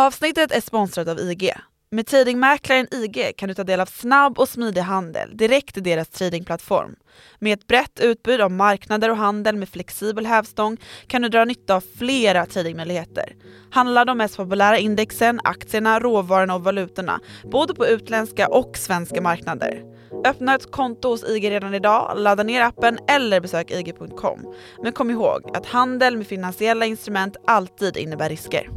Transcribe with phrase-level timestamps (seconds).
[0.00, 1.52] Avsnittet är sponsrat av IG.
[1.90, 6.08] Med tradingmäklaren IG kan du ta del av snabb och smidig handel direkt i deras
[6.08, 6.96] tradingplattform.
[7.38, 10.76] Med ett brett utbud av marknader och handel med flexibel hävstång
[11.06, 13.34] kan du dra nytta av flera tradingmöjligheter.
[13.70, 19.82] Handla de mest populära indexen, aktierna, råvarorna och valutorna, både på utländska och svenska marknader.
[20.24, 24.54] Öppna ett konto hos IG redan idag, ladda ner appen eller besök ig.com.
[24.82, 28.70] Men kom ihåg att handel med finansiella instrument alltid innebär risker.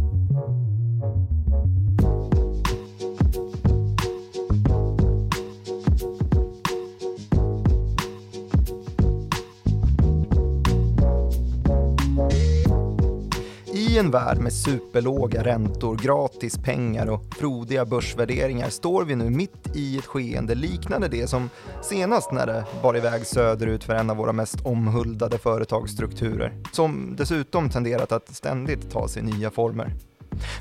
[13.92, 19.76] I en värld med superlåga räntor, gratis pengar och frodiga börsvärderingar står vi nu mitt
[19.76, 21.50] i ett skeende liknande det som
[21.82, 27.70] senast när det bar iväg söderut för en av våra mest omhuldade företagsstrukturer, som dessutom
[27.70, 29.94] tenderat att ständigt ta sig nya former.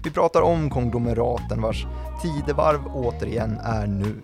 [0.04, 1.86] Vi pratar om konglomeraten vars
[2.22, 4.14] tidevarv återigen är nu.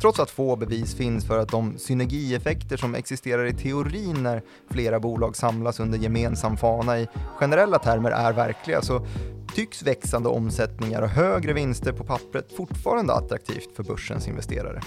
[0.00, 5.00] Trots att få bevis finns för att de synergieffekter som existerar i teorin när flera
[5.00, 9.06] bolag samlas under gemensam fana i generella termer är verkliga så
[9.54, 14.80] tycks växande omsättningar och högre vinster på pappret fortfarande attraktivt för börsens investerare.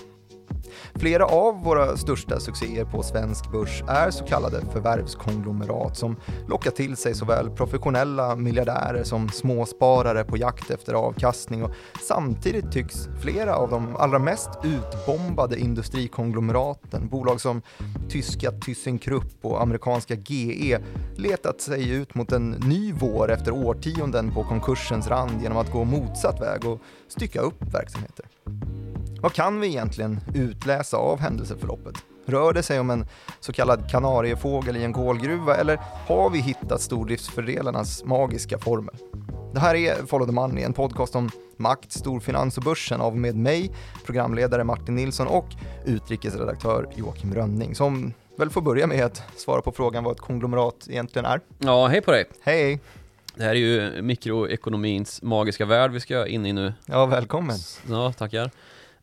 [0.95, 6.16] Flera av våra största succéer på svensk börs är så kallade förvärvskonglomerat som
[6.48, 11.72] lockar till sig såväl professionella miljardärer som småsparare på jakt efter avkastning och
[12.08, 17.62] samtidigt tycks flera av de allra mest utbombade industrikonglomeraten, bolag som
[18.09, 20.80] tyska ThyssenKrupp och amerikanska GE,
[21.16, 25.84] letat sig ut mot en ny vår efter årtionden på konkursens rand genom att gå
[25.84, 28.25] motsatt väg och stycka upp verksamheter.
[29.22, 31.95] Vad kan vi egentligen utläsa av händelseförloppet?
[32.25, 33.05] Rör det sig om en
[33.39, 38.95] så kallad kanariefågel i en kolgruva eller har vi hittat stordriftsfördelarnas magiska formel?
[39.53, 43.36] Det här är Follow the Money, en podcast om makt, storfinans och börsen av med
[43.36, 43.72] mig,
[44.05, 45.47] programledare Martin Nilsson och
[45.85, 50.88] utrikesredaktör Joakim Rönning som väl får börja med att svara på frågan vad ett konglomerat
[50.90, 51.41] egentligen är.
[51.57, 52.25] Ja, hej på dig!
[52.41, 52.79] Hej!
[53.35, 56.73] Det här är ju mikroekonomins magiska värld vi ska in i nu.
[56.85, 57.57] Ja, välkommen!
[57.90, 58.51] Ja, tackar.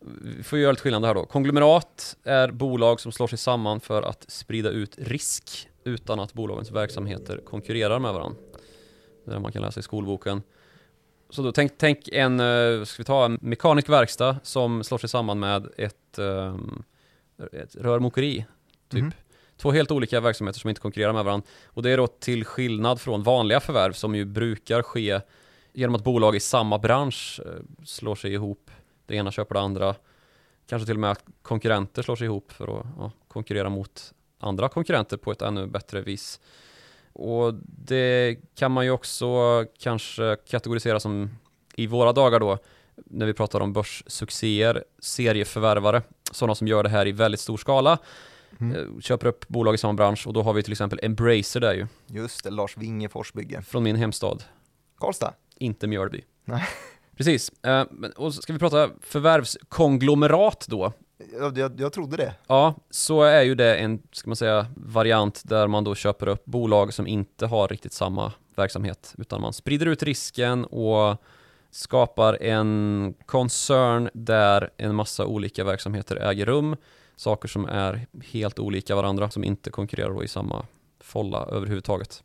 [0.01, 1.27] Vi får göra lite skillnad här då.
[1.27, 6.71] Konglomerat är bolag som slår sig samman för att sprida ut risk utan att bolagens
[6.71, 8.41] verksamheter konkurrerar med varandra.
[9.25, 10.43] Det är det man kan läsa i skolboken.
[11.31, 15.09] Så då tänk, tänk en, eh, ska vi ta en mekanisk verkstad som slår sig
[15.09, 16.83] samman med ett, um,
[17.53, 18.45] ett rörmokeri,
[18.89, 19.01] typ.
[19.01, 19.13] Mm.
[19.57, 21.47] Två helt olika verksamheter som inte konkurrerar med varandra.
[21.65, 25.21] Och det är då till skillnad från vanliga förvärv som ju brukar ske
[25.73, 27.53] genom att bolag i samma bransch eh,
[27.85, 28.71] slår sig ihop
[29.09, 29.95] det ena köper det andra.
[30.67, 34.69] Kanske till och med att konkurrenter slår sig ihop för att ja, konkurrera mot andra
[34.69, 36.41] konkurrenter på ett ännu bättre vis.
[37.13, 41.31] Och det kan man ju också kanske kategorisera som
[41.75, 42.59] i våra dagar då,
[42.95, 46.03] när vi pratar om börssuccéer, serieförvärvare,
[46.33, 47.99] sådana som gör det här i väldigt stor skala.
[48.61, 48.77] Mm.
[48.77, 51.75] Eh, köper upp bolag i samma bransch och då har vi till exempel Embracer där
[51.75, 51.87] ju.
[52.07, 53.63] Just det, Lars Wingefors bygge.
[53.63, 54.45] Från min hemstad.
[54.99, 55.35] Karlstad?
[55.57, 56.25] Inte Mjölby.
[56.45, 56.69] Nej.
[57.19, 57.53] Precis.
[57.67, 57.83] Uh,
[58.17, 60.93] och ska vi prata förvärvskonglomerat då?
[61.39, 62.35] Jag, jag, jag trodde det.
[62.47, 66.45] Ja, så är ju det en, ska man säga, variant där man då köper upp
[66.45, 71.23] bolag som inte har riktigt samma verksamhet, utan man sprider ut risken och
[71.71, 76.77] skapar en koncern där en massa olika verksamheter äger rum,
[77.17, 80.67] saker som är helt olika varandra, som inte konkurrerar i samma
[81.01, 82.23] folla överhuvudtaget.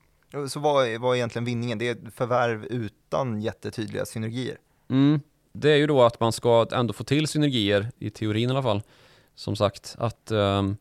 [0.49, 1.77] Så vad, vad är egentligen vinningen?
[1.77, 4.57] Det är förvärv utan jättetydliga synergier?
[4.93, 5.19] Mm.
[5.53, 8.63] Det är ju då att man ska ändå få till synergier, i teorin i alla
[8.63, 8.81] fall.
[9.35, 10.77] Som sagt, att um,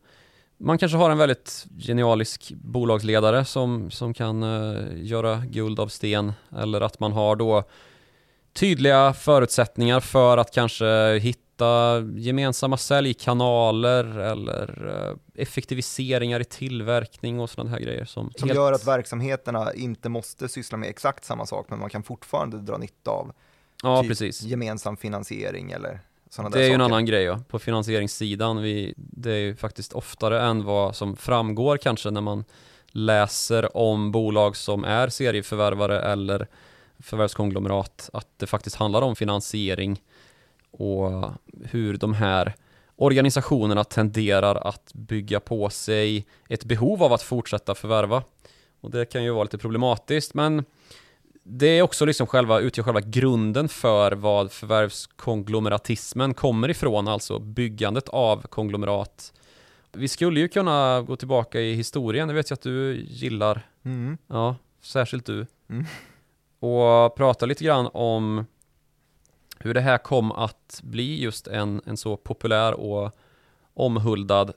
[0.57, 6.33] man kanske har en väldigt genialisk bolagsledare som, som kan uh, göra guld av sten.
[6.57, 7.63] Eller att man har då
[8.53, 17.69] tydliga förutsättningar för att kanske hitta gemensamma säljkanaler eller uh, effektiviseringar i tillverkning och sådana
[17.69, 18.05] här grejer.
[18.05, 18.57] Som, som helt...
[18.57, 22.77] gör att verksamheterna inte måste syssla med exakt samma sak, men man kan fortfarande dra
[22.77, 23.33] nytta av
[23.83, 24.41] Ja, typ precis.
[24.41, 25.99] gemensam finansiering eller
[26.29, 26.69] sådana där Det är saker.
[26.69, 27.39] ju en annan grej ja.
[27.47, 28.61] på finansieringssidan.
[28.61, 32.43] Vi, det är ju faktiskt oftare än vad som framgår kanske när man
[32.87, 36.47] läser om bolag som är serieförvärvare eller
[36.99, 40.01] förvärvskonglomerat, att det faktiskt handlar om finansiering
[40.71, 41.31] och
[41.63, 42.53] hur de här
[42.95, 48.23] organisationerna tenderar att bygga på sig ett behov av att fortsätta förvärva.
[48.81, 50.65] Och det kan ju vara lite problematiskt, men
[51.43, 58.09] det är också liksom själva, utgör själva grunden för vad förvärvskonglomeratismen kommer ifrån, alltså byggandet
[58.09, 59.33] av konglomerat.
[59.91, 63.61] Vi skulle ju kunna gå tillbaka i historien, det vet jag att du gillar.
[63.83, 64.17] Mm.
[64.27, 65.45] Ja, särskilt du.
[65.69, 65.85] Mm.
[66.59, 68.45] och prata lite grann om
[69.59, 73.11] hur det här kom att bli just en, en så populär och
[73.73, 74.53] omhuldad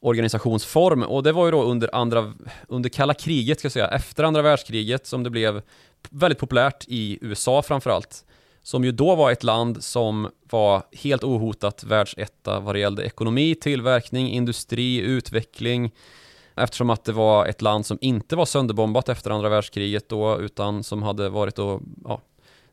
[0.00, 2.32] organisationsform Och det var ju då under, andra,
[2.68, 5.62] under kalla kriget, ska jag säga, efter andra världskriget som det blev
[6.10, 8.24] väldigt populärt i USA framförallt.
[8.62, 13.54] Som ju då var ett land som var helt ohotat världsetta vad det gällde ekonomi,
[13.54, 15.90] tillverkning, industri, utveckling.
[16.54, 20.84] Eftersom att det var ett land som inte var sönderbombat efter andra världskriget då, utan
[20.84, 22.20] som hade varit och ja,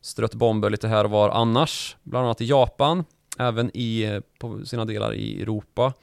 [0.01, 3.03] strött bomber lite här och var annars, bland annat i Japan,
[3.39, 5.93] även i, på sina delar i Europa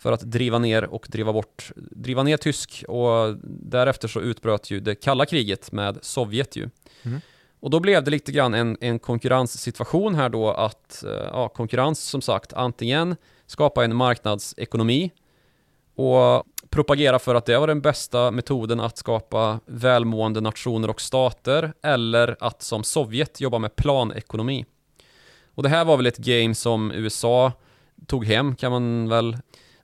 [0.00, 4.80] för att driva ner och driva bort, driva ner tysk och därefter så utbröt ju
[4.80, 6.70] det kalla kriget med Sovjet ju.
[7.02, 7.20] Mm.
[7.60, 12.00] Och då blev det lite grann en, en konkurrenssituation här då att, eh, ja, konkurrens
[12.00, 13.16] som sagt, antingen
[13.46, 15.10] skapa en marknadsekonomi
[15.94, 21.72] och propagera för att det var den bästa metoden att skapa välmående nationer och stater
[21.82, 24.64] eller att som Sovjet jobba med planekonomi.
[25.54, 27.52] Och det här var väl ett game som USA
[28.06, 29.36] tog hem kan man väl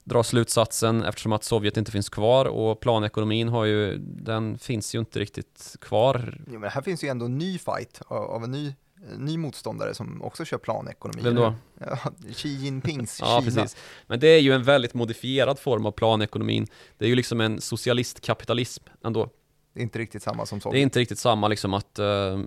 [0.07, 4.99] dra slutsatsen eftersom att Sovjet inte finns kvar och planekonomin har ju, den finns ju
[4.99, 6.41] inte riktigt kvar.
[6.51, 8.73] Jo, men här finns ju ändå en ny fight av en ny
[9.17, 11.21] ny motståndare som också kör planekonomi.
[11.23, 11.53] Vem då?
[11.79, 11.99] Ja,
[12.33, 13.61] Xi Jinpings ja, Kina.
[13.61, 13.77] Precis.
[14.07, 16.67] Men det är ju en väldigt modifierad form av planekonomin.
[16.97, 19.29] Det är ju liksom en socialistkapitalism ändå.
[19.73, 20.73] Det är inte riktigt samma som Sovjet.
[20.73, 22.39] Det är inte riktigt samma liksom att uh,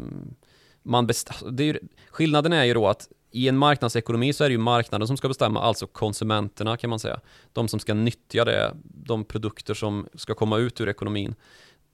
[0.82, 1.06] man
[1.50, 1.78] det är ju,
[2.10, 5.28] Skillnaden är ju då att i en marknadsekonomi så är det ju marknaden som ska
[5.28, 7.20] bestämma, alltså konsumenterna kan man säga.
[7.52, 11.34] De som ska nyttja det, de produkter som ska komma ut ur ekonomin.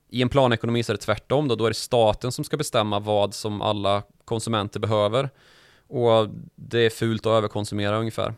[0.09, 2.99] I en planekonomi så är det tvärtom då, då är det staten som ska bestämma
[2.99, 5.29] vad som alla konsumenter behöver.
[5.87, 8.33] Och det är fult att överkonsumera ungefär.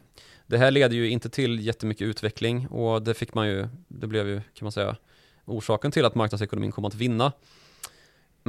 [0.48, 4.28] Det här leder ju inte till jättemycket utveckling och det fick man ju, det blev
[4.28, 4.96] ju kan man säga
[5.46, 7.32] orsaken till att marknadsekonomin kom att vinna.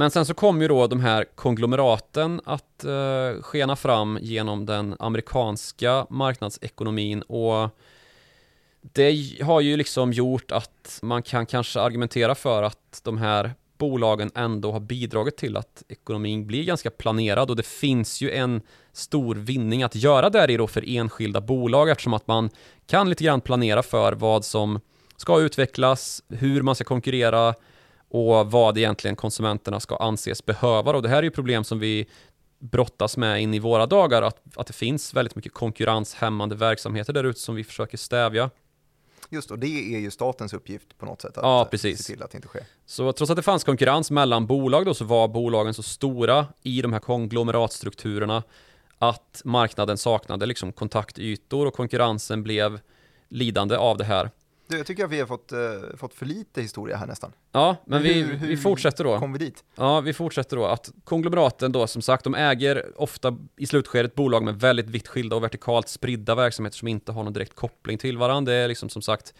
[0.01, 4.95] Men sen så kom ju då de här konglomeraten att eh, skena fram genom den
[4.99, 7.69] amerikanska marknadsekonomin och
[8.81, 14.31] det har ju liksom gjort att man kan kanske argumentera för att de här bolagen
[14.35, 18.61] ändå har bidragit till att ekonomin blir ganska planerad och det finns ju en
[18.93, 22.49] stor vinning att göra där i då för enskilda bolag eftersom att man
[22.87, 24.79] kan lite grann planera för vad som
[25.17, 27.55] ska utvecklas, hur man ska konkurrera
[28.11, 30.91] och vad egentligen konsumenterna ska anses behöva.
[30.91, 32.07] Och det här är ju problem som vi
[32.59, 37.23] brottas med in i våra dagar, att, att det finns väldigt mycket konkurrenshämmande verksamheter där
[37.23, 38.49] ute som vi försöker stävja.
[39.29, 42.03] Just och det är ju statens uppgift på något sätt att ja, precis.
[42.03, 42.63] se till att det inte sker.
[42.85, 46.81] Så trots att det fanns konkurrens mellan bolag då så var bolagen så stora i
[46.81, 48.43] de här konglomeratstrukturerna
[48.97, 52.79] att marknaden saknade liksom kontaktytor och konkurrensen blev
[53.29, 54.29] lidande av det här.
[54.77, 57.31] Jag tycker att vi har fått, uh, fått för lite historia här nästan.
[57.51, 59.19] Ja, men vi, hur, vi fortsätter då.
[59.19, 59.63] kom vi dit?
[59.75, 64.43] Ja, vi fortsätter då att konglomeraten då som sagt, de äger ofta i slutskedet bolag
[64.43, 68.17] med väldigt vitt skilda och vertikalt spridda verksamheter som inte har någon direkt koppling till
[68.17, 68.53] varandra.
[68.53, 69.33] Det är liksom som sagt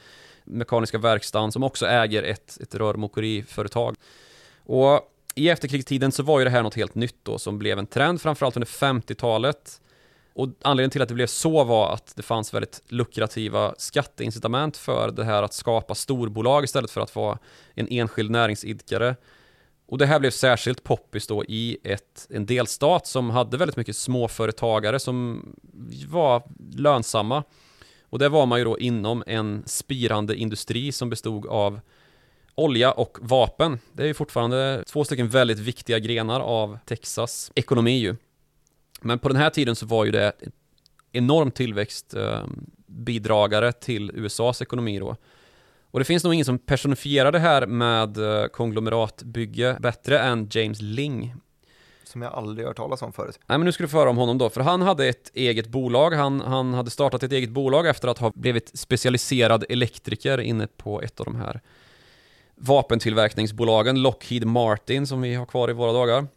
[0.44, 3.96] Mekaniska verkstaden som också äger ett, ett rörmokeriföretag.
[4.64, 7.88] Och i efterkrigstiden så var ju det här något helt nytt då som blev en
[7.88, 9.82] trend, framförallt under 50-talet.
[10.34, 15.12] Och anledningen till att det blev så var att det fanns väldigt lukrativa skatteincitament för
[15.12, 17.38] det här att skapa storbolag istället för att vara
[17.76, 19.16] en enskild näringsidkare.
[19.88, 23.96] Och det här blev särskilt poppis då i ett, en delstat som hade väldigt mycket
[23.96, 25.46] småföretagare som
[26.08, 26.44] var
[26.76, 27.44] lönsamma.
[28.04, 31.80] Och där var man ju då inom en spirande industri som bestod av
[32.56, 33.80] olja och vapen.
[33.94, 38.16] Det är ju fortfarande två stycken väldigt viktiga grenar av Texas ekonomi ju.
[39.02, 40.32] Men på den här tiden så var ju det
[41.12, 45.16] enorm tillväxtbidragare till USAs ekonomi då.
[45.92, 50.82] Och det finns nog ingen som personifierar det här med eh, konglomeratbygge bättre än James
[50.82, 51.36] Ling.
[52.04, 53.40] Som jag aldrig hört talas om förut.
[53.48, 55.68] Nej men nu ska du få höra om honom då, för han hade ett eget
[55.68, 60.68] bolag, han, han hade startat ett eget bolag efter att ha blivit specialiserad elektriker inne
[60.68, 61.62] på ett av de här
[62.56, 66.28] vapentillverkningsbolagen, Lockheed Martin som vi har kvar i våra dagar.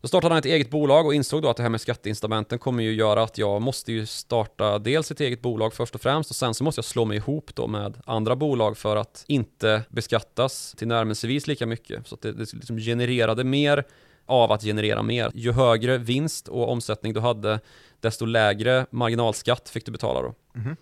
[0.00, 2.82] Då startade han ett eget bolag och insåg då att det här med skatteincitamenten kommer
[2.82, 6.36] ju göra att jag måste ju starta dels ett eget bolag först och främst och
[6.36, 10.74] sen så måste jag slå mig ihop då med andra bolag för att inte beskattas
[10.78, 12.06] till närmelsevis lika mycket.
[12.06, 13.84] Så att det, det liksom genererade mer
[14.26, 15.30] av att generera mer.
[15.34, 17.60] Ju högre vinst och omsättning du hade,
[18.00, 20.34] desto lägre marginalskatt fick du betala då.
[20.54, 20.76] Mm -hmm.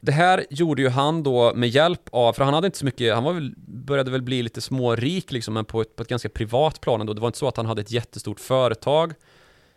[0.00, 3.14] Det här gjorde ju han då med hjälp av, för han hade inte så mycket,
[3.14, 6.28] han var väl, började väl bli lite smårik liksom, men på ett, på ett ganska
[6.28, 7.12] privat plan ändå.
[7.12, 9.14] Det var inte så att han hade ett jättestort företag.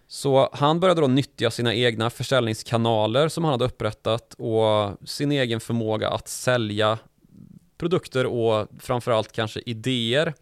[0.07, 5.59] Så han började då nyttja sina egna försäljningskanaler som han hade upprättat och sin egen
[5.59, 6.97] förmåga att sälja
[7.77, 10.33] produkter och framförallt kanske idéer.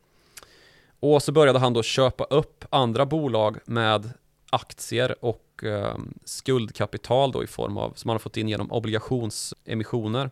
[0.99, 4.11] Och så började han då köpa upp andra bolag med
[4.49, 10.29] aktier och eh, skuldkapital då i form av, som han har fått in genom obligationsemissioner.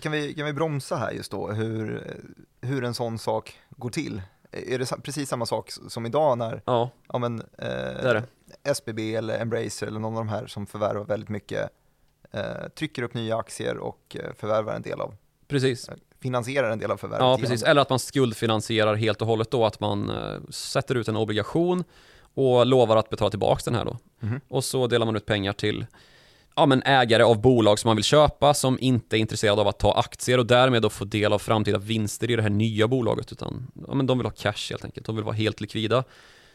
[0.00, 2.02] Kan vi, kan vi bromsa här just då, hur,
[2.60, 4.22] hur en sån sak går till?
[4.50, 6.90] Är det precis samma sak som idag när ja.
[7.12, 8.24] Ja, men, eh, det är det.
[8.70, 11.70] SBB eller Embracer eller någon av de här som förvärvar väldigt mycket
[12.32, 15.14] eh, trycker upp nya aktier och eh, förvärvar en del av
[15.48, 15.90] Precis.
[16.20, 17.24] finansierar en del av förvärvet.
[17.24, 17.62] Ja, precis.
[17.62, 21.84] Eller att man skuldfinansierar helt och hållet då, att man eh, sätter ut en obligation
[22.36, 23.98] och lovar att betala tillbaka den här då.
[24.20, 24.40] Mhm.
[24.48, 25.86] Och så delar man ut pengar till
[26.56, 29.78] ja, men ägare av bolag som man vill köpa som inte är intresserade av att
[29.78, 33.32] ta aktier och därmed då få del av framtida vinster i det här nya bolaget
[33.32, 36.04] utan ja, men de vill ha cash helt enkelt, de vill vara helt likvida.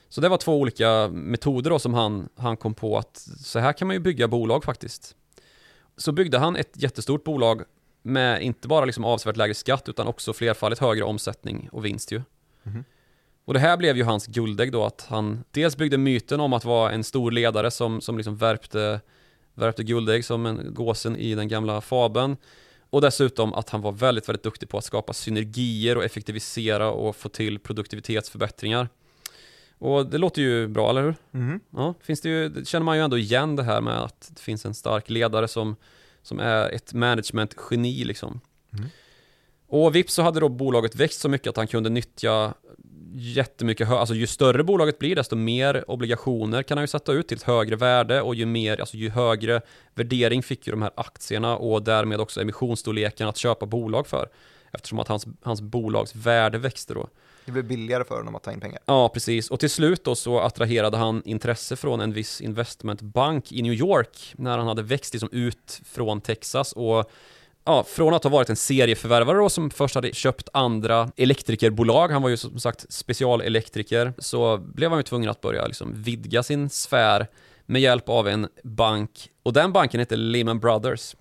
[0.09, 3.73] Så det var två olika metoder då som han, han kom på att så här
[3.73, 5.15] kan man ju bygga bolag faktiskt.
[5.97, 7.61] Så byggde han ett jättestort bolag
[8.01, 12.21] med inte bara liksom avsevärt lägre skatt utan också flerfaldigt högre omsättning och vinst ju.
[12.63, 12.83] Mhm.
[13.45, 16.65] Och det här blev ju hans guldägg då att han dels byggde myten om att
[16.65, 19.01] vara en stor ledare som, som liksom värpte,
[19.53, 22.37] värpte guldägg som en gåsen i den gamla fabeln.
[22.89, 27.15] Och dessutom att han var väldigt, väldigt duktig på att skapa synergier och effektivisera och
[27.15, 28.89] få till produktivitetsförbättringar.
[29.77, 31.15] Och det låter ju bra, eller hur?
[31.31, 31.59] Mhm.
[31.69, 34.65] Ja, finns det, ju, känner man ju ändå igen det här med att det finns
[34.65, 35.75] en stark ledare som,
[36.21, 38.41] som är ett management-geni liksom.
[38.73, 38.89] Mm.
[39.67, 42.53] Och vips så hade då bolaget växt så mycket att han kunde nyttja
[43.13, 47.37] jättemycket, alltså ju större bolaget blir desto mer obligationer kan han ju sätta ut till
[47.37, 49.61] ett högre värde och ju mer, alltså ju högre
[49.93, 54.29] värdering fick ju de här aktierna och därmed också emissionsstorleken att köpa bolag för.
[54.73, 57.09] Eftersom att hans, hans bolags värde växte då.
[57.45, 58.79] Det blir billigare för honom att ta in pengar.
[58.85, 59.51] Ja, precis.
[59.51, 64.33] Och till slut då så attraherade han intresse från en viss investmentbank i New York
[64.37, 67.11] när han hade växt liksom ut från Texas och
[67.71, 72.21] Ja, från att ha varit en serieförvärvare då som först hade köpt andra elektrikerbolag, han
[72.21, 76.69] var ju som sagt specialelektriker, så blev han ju tvungen att börja liksom vidga sin
[76.69, 77.27] sfär
[77.65, 79.29] med hjälp av en bank.
[79.43, 81.15] Och den banken heter Lehman Brothers.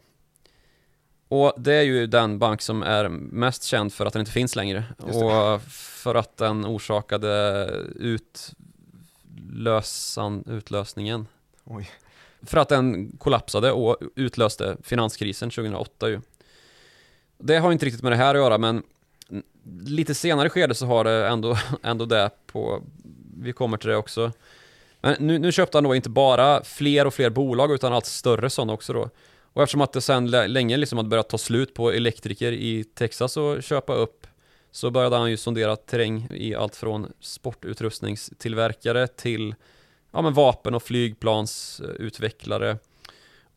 [1.28, 4.56] Och det är ju den bank som är mest känd för att den inte finns
[4.56, 4.84] längre.
[4.98, 7.66] Och för att den orsakade
[9.54, 11.26] utlösan, utlösningen.
[11.64, 11.90] Oj.
[12.42, 16.20] För att den kollapsade och utlöste finanskrisen 2008 ju.
[17.40, 18.82] Det har inte riktigt med det här att göra men
[19.84, 22.82] lite senare skede så har det ändå, ändå det på,
[23.40, 24.32] vi kommer till det också.
[25.00, 28.50] Men nu, nu köpte han då inte bara fler och fler bolag utan allt större
[28.50, 29.10] sådana också då.
[29.52, 33.36] Och eftersom att det sedan länge liksom hade börjat ta slut på elektriker i Texas
[33.36, 34.26] och köpa upp
[34.70, 39.54] så började han ju sondera terräng i allt från sportutrustningstillverkare till
[40.12, 42.78] ja, men vapen och flygplansutvecklare.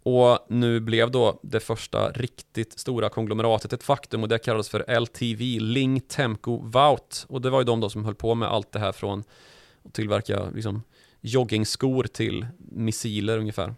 [0.04, 5.00] Och nu blev då det första riktigt stora konglomeratet ett faktum och det kallades för
[5.00, 7.26] LTV, Ling Temco Vaut.
[7.30, 9.24] Och det var ju de då som höll på med allt det här från
[9.86, 10.84] att tillverka liksom,
[11.22, 13.76] joggingskor till missiler ungefär.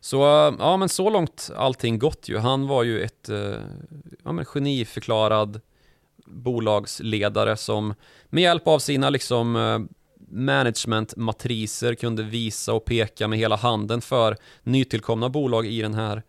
[0.00, 2.38] Så eh, ja, men så långt allting gott ju.
[2.38, 3.54] Han var ju ett eh,
[4.24, 5.60] ja, men geniförklarad
[6.26, 7.94] bolagsledare som
[8.26, 9.78] med hjälp av sina liksom eh,
[10.30, 16.22] managementmatriser kunde visa och peka med hela handen för nytillkomna bolag i den här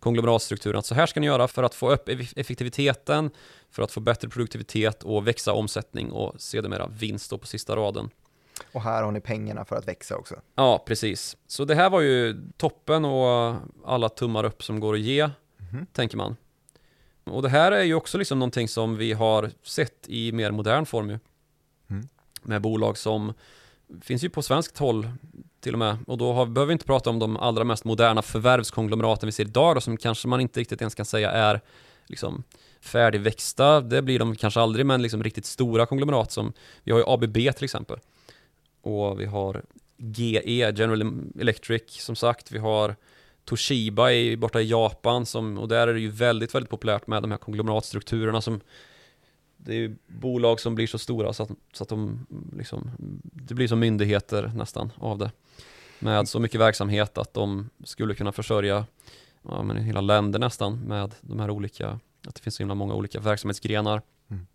[0.00, 0.78] konglomeratstrukturen.
[0.78, 3.30] Att så här ska ni göra för att få upp eff- effektiviteten,
[3.70, 8.10] för att få bättre produktivitet och växa omsättning och sedermera vinst på sista raden.
[8.72, 10.34] Och här har ni pengarna för att växa också.
[10.54, 11.36] Ja, precis.
[11.46, 15.30] Så det här var ju toppen och alla tummar upp som går att ge,
[15.72, 15.86] Mhm.
[15.92, 16.36] tänker man.
[17.24, 20.86] Och det här är ju också liksom någonting som vi har sett i mer modern
[20.86, 21.18] form ju.
[22.48, 23.32] Med bolag som
[24.02, 25.08] finns ju på svenskt håll
[25.60, 25.96] till och med.
[26.06, 29.44] Och då har, behöver vi inte prata om de allra mest moderna förvärvskonglomeraten vi ser
[29.44, 31.60] idag då, som kanske man inte riktigt ens kan säga är
[32.06, 32.42] liksom
[32.80, 33.80] färdigväxta.
[33.80, 36.52] Det blir de kanske aldrig, men liksom riktigt stora konglomerat som
[36.84, 37.98] vi har ju ABB till exempel.
[38.82, 39.62] Och vi har
[39.96, 42.52] GE, General Electric, som sagt.
[42.52, 42.96] Vi har
[43.44, 47.22] Toshiba i, borta i Japan, som, och där är det ju väldigt, väldigt populärt med
[47.22, 48.60] de här konglomeratstrukturerna som
[49.58, 52.90] det är ju bolag som blir så stora så att, så att de liksom,
[53.22, 55.30] det blir som myndigheter nästan av det.
[55.98, 58.86] Med så mycket verksamhet att de skulle kunna försörja
[59.42, 62.94] ja, men hela länder nästan med de här olika, att det finns så himla många
[62.94, 64.02] olika verksamhetsgrenar.
[64.30, 64.46] Mm.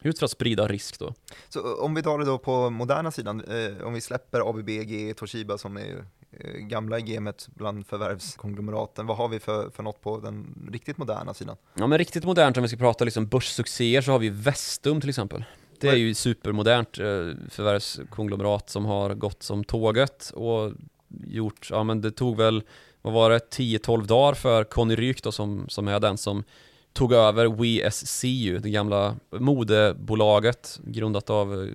[0.00, 1.14] Just för att sprida risk då.
[1.48, 5.14] Så om vi tar det då på moderna sidan, eh, om vi släpper ABB, GE,
[5.14, 6.04] Toshiba som är
[6.40, 10.98] Eh, gamla i gamet bland förvärvskonglomeraten, vad har vi för, för något på den riktigt
[10.98, 11.56] moderna sidan?
[11.74, 15.08] Ja men riktigt modernt om vi ska prata liksom börssuccéer så har vi Vestum till
[15.08, 15.44] exempel.
[15.80, 17.04] Det är ju supermodernt eh,
[17.50, 20.72] förvärvskonglomerat som har gått som tåget och
[21.08, 22.62] gjort, ja men det tog väl,
[23.02, 26.44] vad var det, 10-12 dagar för Conny Ryk då som, som är den som
[26.92, 31.68] tog över WeSCU, det gamla modebolaget grundat av eh,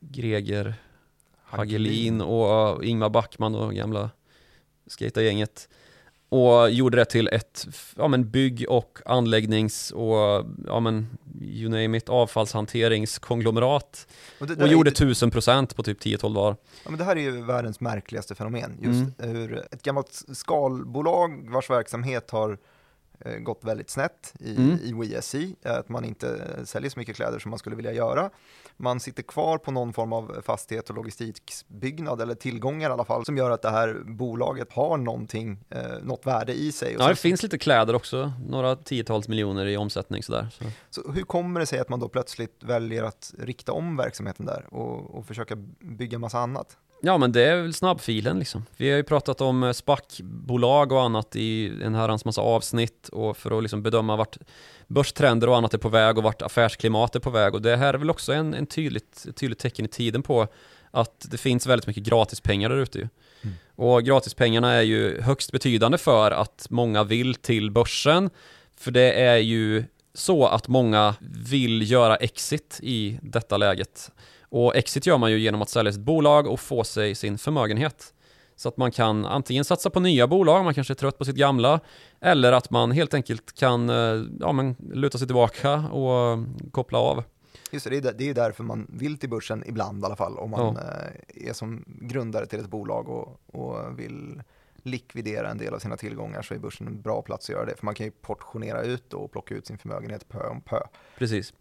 [0.00, 0.74] Greger
[1.56, 4.10] Hagelin och uh, Ingmar Backman och gamla
[4.86, 5.68] skatergänget
[6.28, 11.98] och gjorde det till ett ja, men bygg och anläggnings och ja, men, you name
[11.98, 14.06] it, avfallshanteringskonglomerat
[14.38, 16.56] och, och gjorde tusen procent på typ 10-12 dagar.
[16.84, 19.36] Ja, men det här är ju världens märkligaste fenomen, just mm.
[19.36, 22.58] hur ett gammalt skalbolag vars verksamhet har Eh,
[23.38, 24.78] gått väldigt snett i, mm.
[24.82, 28.30] i WSC, att man inte säljer så mycket kläder som man skulle vilja göra.
[28.76, 33.24] Man sitter kvar på någon form av fastighet och logistikbyggnad eller tillgångar i alla fall
[33.24, 36.96] som gör att det här bolaget har någonting, eh, något värde i sig.
[36.98, 40.48] ja, det finns lite kläder också, några tiotals miljoner i omsättning sådär.
[40.52, 40.64] Så.
[40.90, 44.66] så hur kommer det sig att man då plötsligt väljer att rikta om verksamheten där
[44.70, 46.76] och, och försöka bygga massa annat?
[47.06, 48.66] Ja men det är väl snabbfilen liksom.
[48.76, 53.36] Vi har ju pratat om eh, SPAC-bolag och annat i en herrans massa avsnitt och
[53.36, 54.38] för att liksom bedöma vart
[54.86, 57.94] börstrender och annat är på väg och vart affärsklimat är på väg och det här
[57.94, 60.48] är väl också en, en tydligt, tydligt tecken i tiden på
[60.90, 63.08] att det finns väldigt mycket gratispengar där ute ju.
[63.42, 63.54] Mm.
[63.74, 68.30] Och gratispengarna är ju högst betydande för att många vill till börsen
[68.76, 69.84] för det är ju
[70.14, 74.10] så att många vill göra exit i detta läget.
[74.54, 78.14] Och exit gör man ju genom att sälja sitt bolag och få sig sin förmögenhet.
[78.56, 81.36] Så att man kan antingen satsa på nya bolag, man kanske är trött på sitt
[81.36, 81.80] gamla,
[82.20, 86.38] eller att man helt enkelt kan eh, ja, men, luta sig tillbaka och
[86.70, 87.24] koppla av.
[87.72, 90.60] Just det, det är därför man vill till börsen ibland i alla fall, om man
[90.74, 90.82] ja.
[90.82, 94.42] Eh, är som grundare till ett bolag och, och vill
[94.82, 97.76] likvidera en del av sina tillgångar så är börsen en bra plats att göra det.
[97.76, 100.80] För man kan ju portionera ut och plocka ut sin förmögenhet pö om pö.
[101.18, 101.52] Precis.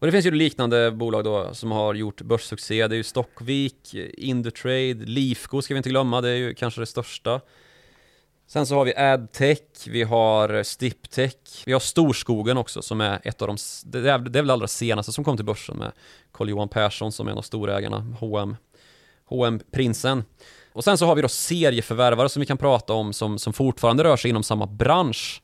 [0.00, 2.86] Och det finns ju liknande bolag då som har gjort börssuccé.
[2.86, 6.86] Det är ju Stockvik, Indutrade, Lifco ska vi inte glömma, det är ju kanske det
[6.86, 7.40] största.
[8.46, 13.42] Sen så har vi Adtech, vi har Stiptech, vi har Storskogen också som är ett
[13.42, 15.92] av de, det är, det är väl allra senaste som kom till börsen med
[16.32, 18.56] Carl-Johan Persson som är en av storägarna, H&M,
[19.24, 20.24] H&M Prinsen.
[20.72, 24.04] Och sen så har vi då serieförvärvare som vi kan prata om som, som fortfarande
[24.04, 25.42] rör sig inom samma bransch.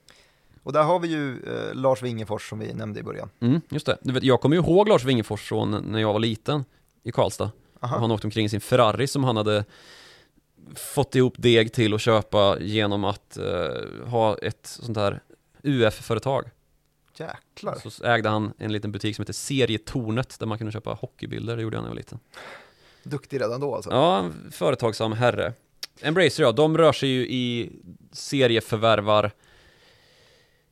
[0.66, 3.30] Och där har vi ju eh, Lars Wingefors som vi nämnde i början.
[3.40, 3.98] Mm, just det.
[4.02, 6.64] Du vet, jag kommer ju ihåg Lars Wingefors från när jag var liten
[7.02, 7.50] i Karlstad.
[7.80, 7.94] Aha.
[7.94, 9.64] Och han åkte omkring i sin Ferrari som han hade
[10.74, 15.20] fått ihop deg till att köpa genom att eh, ha ett sånt här
[15.62, 16.50] UF-företag.
[17.16, 17.90] Jäklar.
[17.90, 21.62] Så ägde han en liten butik som heter Serietornet där man kunde köpa hockeybilder, det
[21.62, 22.18] gjorde han när jag var liten.
[23.02, 23.90] Duktig redan då alltså?
[23.90, 25.52] Ja, företagsam herre.
[26.00, 27.72] Embracer ja, de rör sig ju i
[28.12, 29.32] serieförvärvar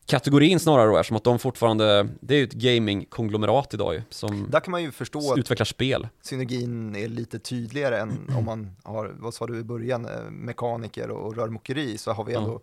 [0.06, 4.50] kategorin snarare då, eftersom att de fortfarande, det är ju ett gaming-konglomerat idag ju, som
[4.50, 6.08] Där kan man ju förstå utvecklar spel.
[6.22, 11.10] synergin är lite tydligare än om man har, vad sa du i början, eh, mekaniker
[11.10, 12.62] och rörmokeri, så har vi ändå, mm.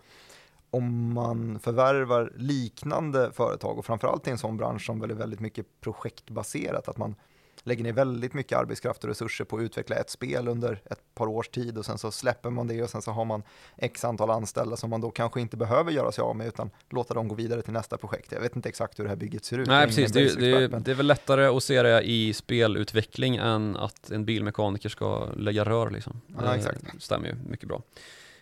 [0.72, 5.40] om man förvärvar liknande företag och framförallt i en sån bransch som väl är väldigt
[5.40, 7.16] mycket projektbaserat, att man
[7.64, 11.28] lägger ner väldigt mycket arbetskraft och resurser på att utveckla ett spel under ett par
[11.28, 13.44] års tid och sen så släpper man det och sen så har man
[13.78, 17.14] x antal anställda som man då kanske inte behöver göra sig av med utan låta
[17.14, 18.32] dem gå vidare till nästa projekt.
[18.32, 19.68] Jag vet inte exakt hur det här bygget ser ut.
[19.68, 20.12] Nej, precis.
[20.12, 24.90] Det, det, det, är väl lättare att se det i spelutveckling än att en bilmekaniker
[24.90, 26.22] ska lägga rör liksom.
[26.28, 26.82] Ja, exakt.
[26.94, 27.82] Det stämmer ju mycket bra.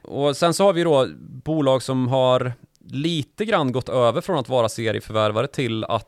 [0.02, 4.50] Och sen så har vi då bolag som har lite grann gått över från att
[4.50, 6.08] vara serieförvärvare till att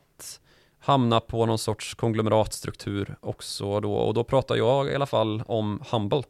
[0.81, 5.83] hamna på någon sorts konglomeratstruktur också då och då pratar jag i alla fall om
[5.91, 6.23] Humble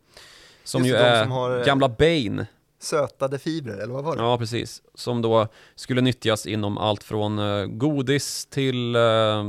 [0.64, 2.46] som Just ju är som har, eh, gamla Bane
[2.80, 4.22] sötade fibrer, eller vad var det?
[4.22, 4.82] Ja, precis.
[4.94, 9.44] Som då skulle nyttjas inom allt från uh, godis till uh,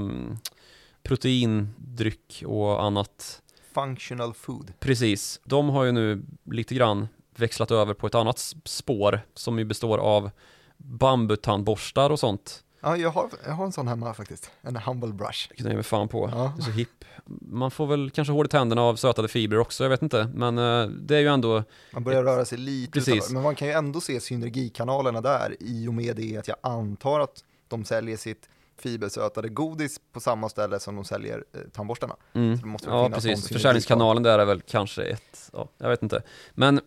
[1.02, 3.42] proteindryck och annat.
[3.74, 4.72] Functional food.
[4.80, 5.40] Precis.
[5.44, 9.98] De har ju nu lite grann växlat över på ett annat spår som ju består
[9.98, 10.30] av
[10.76, 12.64] bambutandborstar och sånt.
[12.83, 14.51] Ja, jag har, jag har en sån hemma faktiskt.
[14.62, 15.49] En humble brush.
[15.49, 16.31] Det kan jag fan på.
[16.33, 16.53] Ja.
[16.57, 17.05] Det är så hipp.
[17.40, 20.31] Man får väl kanske hål i tänderna av sötade fibrer också, jag vet inte.
[20.35, 21.64] Men uh, det är ju ändå...
[21.92, 23.14] Man börjar röra sig lite Precis.
[23.14, 23.35] Utanför.
[23.35, 27.21] Men man kan ju ändå se synergikanalerna där i och med det att jag antar
[27.21, 32.16] att de säljer sitt fibersötade godis på samma ställe som de säljer eh, tandborstarna.
[32.33, 32.77] Mm.
[32.87, 33.49] ja, precis.
[33.49, 36.23] Försäljningskanalen där är väl kanske ett, ja, jag vet inte.
[36.55, 36.81] Men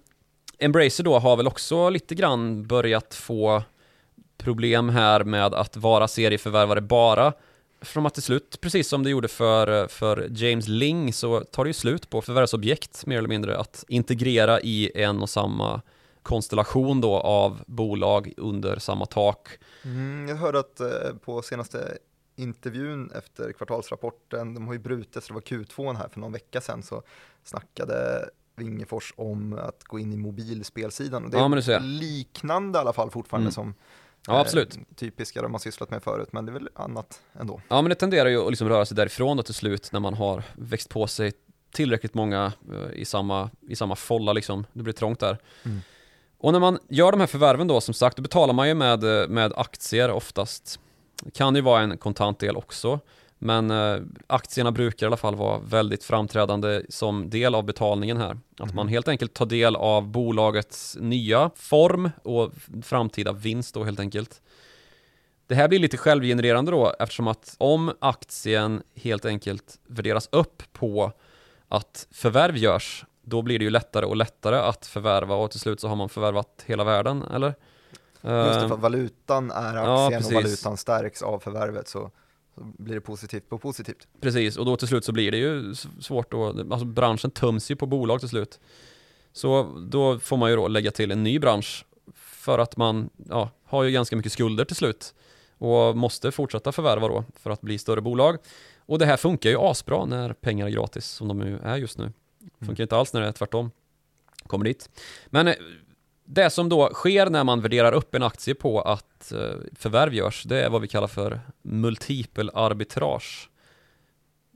[0.60, 3.64] Embracer då har väl också lite grann börjat få
[4.46, 7.34] problem här med att vara serieförvärvare bara
[7.82, 11.70] från att till slut, precis som det gjorde för, för James Ling, så tar det
[11.70, 15.82] ju slut på förvärvsobjekt mer eller mindre att integrera i en och samma
[16.24, 19.48] konstellation då av bolag under samma tak.
[19.84, 20.88] Mm, jag hörde att eh,
[21.26, 21.98] på senaste
[22.36, 26.62] intervjun efter kvartalsrapporten, de har ju brutit, så det var Q2 här för någon vecka
[26.62, 27.04] sedan, så
[27.44, 31.26] snackade Wingefors om att gå in i mobilspelsidan.
[31.26, 33.52] Och det är ja, liknande i alla fall fortfarande mm.
[33.52, 33.74] som
[34.28, 34.76] Ja, absolut.
[34.76, 37.62] Eh, typiska de har sysslat med förut, men det är väl annat ändå.
[37.68, 40.14] Ja, men det tenderar ju att liksom röra sig därifrån då till slut när man
[40.14, 41.34] har växt på sig
[41.72, 44.66] tillräckligt många eh, i samma, i samma folla liksom.
[44.74, 45.38] Det blir trångt där.
[45.64, 45.82] Mm.
[46.38, 49.22] Och när man gör de här förvärven då, som sagt, då betalar man ju med,
[49.22, 50.80] eh, med aktier oftast.
[51.24, 53.00] Det kan ju vara en kontant del också.
[53.46, 58.38] Men eh, aktierna brukar i alla fall vara väldigt framträdande som del av betalningen här.
[58.60, 58.94] Att man Mhm.
[58.94, 62.52] helt enkelt tar del av bolagets nya form och
[62.84, 64.42] framtida vinst då helt enkelt.
[65.48, 71.12] Det här blir lite självgenererande då eftersom att om aktien helt enkelt värderas upp på
[71.70, 75.80] att förvärv görs, då blir det ju lättare och lättare att förvärva och till slut
[75.80, 77.48] så har man förvärvat hela världen, eller?
[77.48, 77.56] Just
[78.22, 80.34] det, Eh, för valutan är ja, aktien och precis.
[80.34, 82.12] valutan stärks av förvärvet så,
[82.56, 84.08] så blir det positivt på positivt.
[84.22, 86.40] Precis, och då till slut så blir det ju svårt att,
[86.72, 88.60] alltså branschen töms ju på bolag till slut.
[89.34, 93.50] Så då får man ju då lägga till en ny bransch för att man ja,
[93.64, 95.14] har ju ganska mycket skulder till slut
[95.58, 98.38] och måste fortsätta förvärva då för att bli större bolag.
[98.78, 101.98] Och det här funkar ju asbra när pengar är gratis som de ju är just
[101.98, 102.12] nu.
[102.66, 103.72] Funkar inte alls när det är tvärtom.
[104.48, 104.90] Kommer dit.
[105.26, 105.56] Men eh,
[106.26, 109.40] det som då sker när man värderar upp en aktie på att eh,
[109.76, 113.50] förvärv görs, det är vad vi kallar för multipel arbitrage.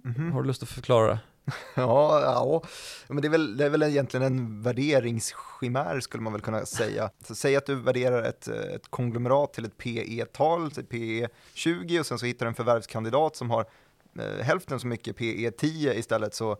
[0.03, 0.31] Mhm.
[0.31, 1.19] Har du lust att förklara det?
[1.75, 2.63] Ja, ja,
[3.07, 7.09] men det är, väl, det är väl egentligen en värderingschimär skulle man väl kunna säga.
[7.23, 12.05] Så säg att du värderar ett, ett konglomerat till ett PE-tal, till PE 20 och
[12.05, 13.65] sen så hittar du en förvärvskandidat som har
[14.19, 16.57] eh, hälften så mycket PE 10 istället så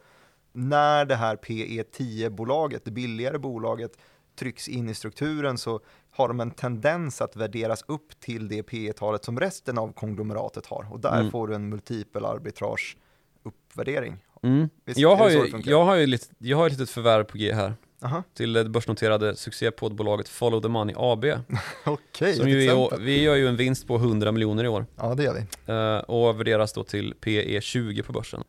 [0.54, 3.92] när det här PE 10-bolaget, det billigare bolaget,
[4.40, 5.80] trycks in i strukturen så
[6.12, 10.88] har de en tendens att värderas upp till det PE-talet som resten av konglomeratet har
[10.92, 11.32] och där Mm.
[11.32, 12.98] får du en multipel arbitrage
[13.44, 14.18] uppvärdering.
[14.44, 14.70] Mm.
[14.86, 17.54] Visst, Jag, har ju, jag har ju lite, jag har ett litet förvärv på G
[17.54, 17.74] här
[18.04, 21.26] Aha, till det börsnoterade succépoddbolaget Follow the Money AB.
[21.86, 24.86] okej, Som ett ju är, vi gör ju en vinst på 100 miljoner i år
[24.96, 25.74] Ja, det gör vi.
[25.74, 28.44] eh, och värderas då till PE 20 på börsen.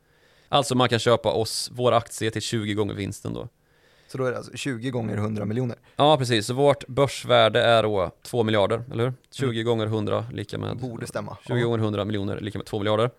[0.48, 3.48] Alltså man kan köpa oss, våra aktier till 20 gånger vinsten då.
[4.10, 5.76] Så då är det alltså 20 gånger 100 miljoner.
[5.96, 9.12] Ja precis, så vårt börsvärde är då 2 miljarder, eller hur?
[9.30, 11.36] 20 gånger 100 lika med Borde stämma.
[11.46, 13.10] 20 gånger 100 miljoner lika med 2 miljarder.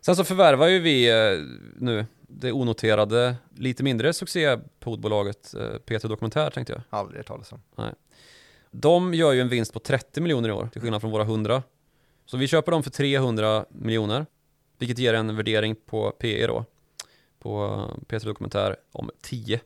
[0.00, 1.44] Sen så förvärvar ju vi eh,
[1.76, 6.82] nu det onoterade, lite mindre succépodbolaget eh, P3 Dokumentär tänkte jag.
[6.90, 7.60] Ja, aldrig hört talas om.
[8.70, 11.62] De gör ju en vinst på 30 miljoner i år, till skillnad från våra 100.
[12.26, 14.26] Så vi köper dem för 300 miljoner,
[14.78, 16.64] vilket ger en värdering på PE då,
[17.38, 19.60] på eh, P3 Dokumentär om 10.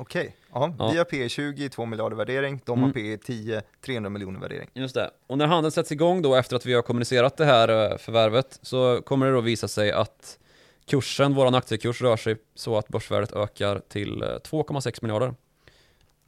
[0.00, 0.90] Okej, ja, Ja.
[0.90, 2.84] vi har P 20, 2 miljarder värdering, de Mm.
[2.84, 4.70] har P 10, 300 miljoner värdering.
[4.74, 5.10] Just det.
[5.26, 8.58] Och när handeln sätts igång då efter att vi har kommunicerat det här eh, förvärvet
[8.62, 10.38] så kommer det då visa sig att
[10.86, 15.34] kursen, våran aktiekurs rör sig så att börsvärdet ökar till eh, 2,6 miljarder.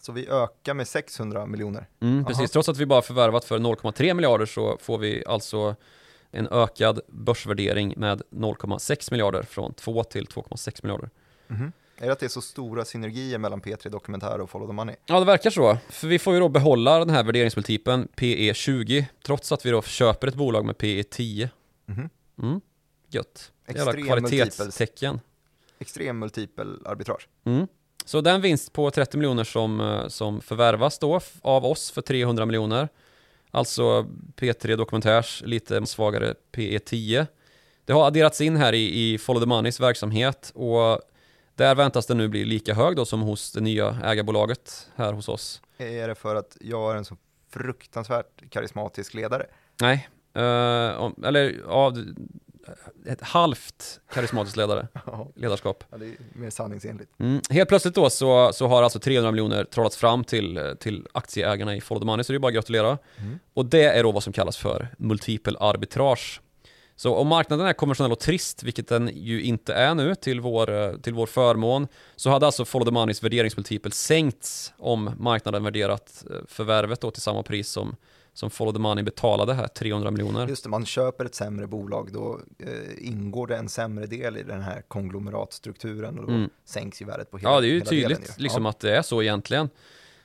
[0.00, 1.86] Så vi ökar med 600 miljoner.
[2.00, 2.28] Mm, Aha.
[2.28, 5.76] precis, trots att vi bara förvärvat för 0,3 miljarder så får vi alltså
[6.30, 11.10] en ökad börsvärdering med 0,6 miljarder från 2 till 2,6 miljarder.
[11.46, 11.72] Mhm.
[12.02, 14.96] Är det att det är så stora synergier mellan P3 Dokumentär och Follow the Money?
[15.06, 15.78] Ja, det verkar så.
[15.88, 20.28] För vi får ju då behålla den här värderingsmultipeln PE20 trots att vi då köper
[20.28, 21.48] ett bolag med PE10.
[21.86, 22.08] Mhm.
[22.42, 22.60] Mm,
[23.08, 23.52] gött.
[23.74, 25.20] Jävla kvalitetstecken.
[25.78, 27.28] Extrem multipel arbitrage.
[27.44, 27.66] Mm.
[28.04, 32.46] Så den vinst på 30 miljoner som, eh, som förvärvas då av oss för 300
[32.46, 32.88] miljoner,
[33.50, 37.26] alltså P3 Dokumentärs lite svagare PE10,
[37.84, 41.00] det har adderats in här i, i Follow the Moneys verksamhet och
[41.62, 45.28] där väntas den nu bli lika hög då som hos det nya ägarbolaget här hos
[45.28, 45.62] oss.
[45.78, 47.16] Är det för att jag är en så
[47.50, 49.46] fruktansvärt karismatisk ledare?
[49.80, 50.08] Nej,
[50.98, 51.92] om- eller ja,
[53.06, 55.84] ett halvt karismatisk ledare, Ja, ledarskap.
[55.90, 57.10] det är mer sanningsenligt.
[57.20, 57.40] Mm.
[57.50, 61.80] Helt plötsligt då så, så har alltså 300 miljoner trollats fram till, till aktieägarna i
[61.80, 62.98] Follow the Money, så det är bara att gratulera.
[63.18, 63.38] Mm.
[63.54, 66.40] Och det är då vad som kallas för multipel arbitrage.
[67.02, 70.70] Så om marknaden är konventionell och trist, vilket den ju inte är nu till vår,
[70.70, 76.24] eh, till vår förmån, så hade alltså Follow the Moneys värderingsmultipel sänkts om marknaden värderat
[76.30, 77.96] eh, förvärvet då till samma pris som,
[78.32, 80.48] som Follow the Money betalade här, 300 miljoner.
[80.48, 84.42] Just det, man köper ett sämre bolag, då eh, ingår det en sämre del i
[84.42, 86.50] den här konglomeratstrukturen och då Mm.
[86.64, 88.42] sänks ju värdet på hela Ja, det är ju delen tydligt ju.
[88.42, 88.70] liksom ja.
[88.70, 89.68] att det är så egentligen.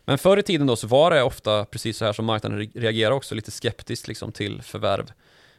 [0.05, 2.71] Men förr i tiden då så var det ofta precis så här som marknaden re-
[2.81, 5.11] reagerar också lite skeptiskt liksom till förvärv.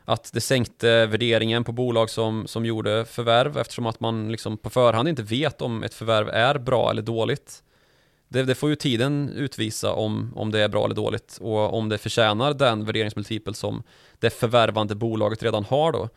[0.08, 4.70] Att det sänkte värderingen på bolag som, som gjorde förvärv eftersom att man liksom på
[4.70, 7.62] förhand inte vet om ett förvärv är bra eller dåligt.
[8.28, 11.88] Det, det får ju tiden utvisa om, om det är bra eller dåligt och om
[11.88, 13.82] det förtjänar den värderingsmultipel som
[14.18, 16.08] det förvärvande bolaget redan har då.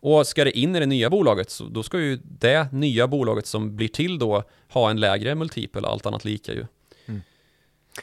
[0.00, 3.46] Och ska det in i det nya bolaget så då ska ju det nya bolaget
[3.46, 6.66] som blir till då ha en lägre multipel, allt annat lika ju.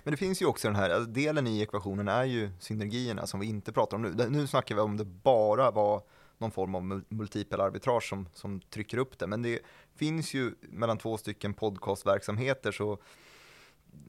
[0.03, 3.39] Men det finns ju också den här, alltså delen i ekvationen är ju synergierna som
[3.39, 4.29] vi inte pratar om nu.
[4.29, 6.01] Nu snackar vi om det bara var
[6.37, 9.27] någon form av multipel arbitrage som, som trycker upp det.
[9.27, 9.59] Men det
[9.95, 12.97] finns ju mellan två stycken podcastverksamheter så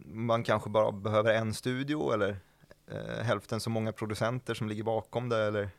[0.04, 2.36] man kanske bara behöver en studio eller
[2.86, 5.70] eh, hälften så många producenter som ligger bakom det eller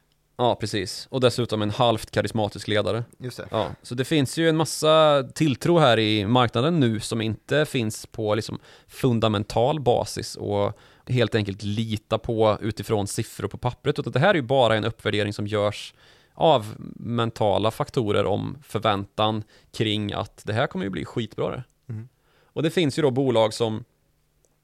[0.42, 1.08] Ja, precis.
[1.12, 3.04] Och dessutom en halvt karismatisk ledare.
[3.18, 3.48] just det.
[3.52, 8.06] Ja, så det finns ju en massa tilltro här i marknaden nu som inte finns
[8.06, 14.00] på liksom fundamental basis och helt enkelt lita på utifrån siffror på pappret.
[14.00, 15.94] Utan det här är ju bara en uppvärdering som görs
[16.34, 21.64] av mentala faktorer om förväntan kring att det här kommer ju bli skitbra det.
[21.90, 22.10] Mm.
[22.46, 23.84] Och det finns ju då bolag som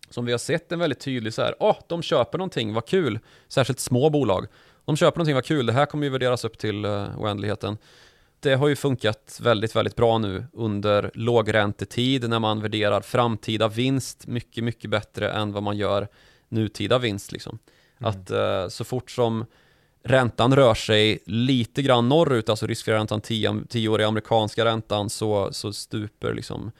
[0.09, 3.19] som vi har sett en väldigt tydlig så här, åh, de köper någonting, vad kul.
[3.47, 4.47] Särskilt små bolag.
[4.87, 7.77] De köper någonting, vad kul, det här kommer ju värderas upp till uh, oändligheten.
[8.39, 14.27] Det har ju funkat väldigt, väldigt bra nu under lågräntetid när man värderar framtida vinst
[14.27, 16.07] mycket, mycket bättre än vad man gör
[16.49, 17.59] nutida vinst liksom.
[17.97, 18.09] Mm.
[18.09, 19.45] Att eh, så fort som
[20.03, 26.33] räntan rör sig lite grann norrut, alltså riskfria räntan, 10-åriga amerikanska räntan, så, så stuper
[26.33, 26.71] liksom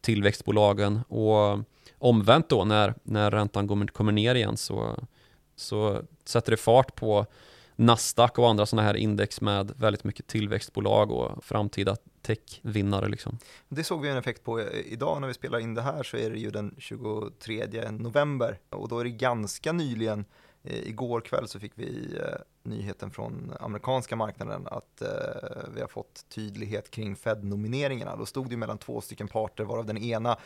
[0.00, 1.58] tillväxtbolagen och
[1.98, 5.04] omvänt då när, när räntan kommer, kommer ner igen så,
[5.56, 7.26] så sätter det fart på
[7.82, 13.38] Nasdaq och andra sådana här index med väldigt mycket tillväxtbolag och framtida techvinnare liksom.
[13.68, 16.30] Det såg vi en effekt på idag när vi spelar in det här så är
[16.30, 20.24] det ju den 23 november och då är det ganska nyligen
[20.62, 25.08] eh, Igår kväll så fick vi eh, nyheten från amerikanska marknaden att eh,
[25.74, 28.16] vi har fått tydlighet kring Fed-nomineringarna.
[28.16, 30.38] Då stod det mellan två stycken parter varav den ena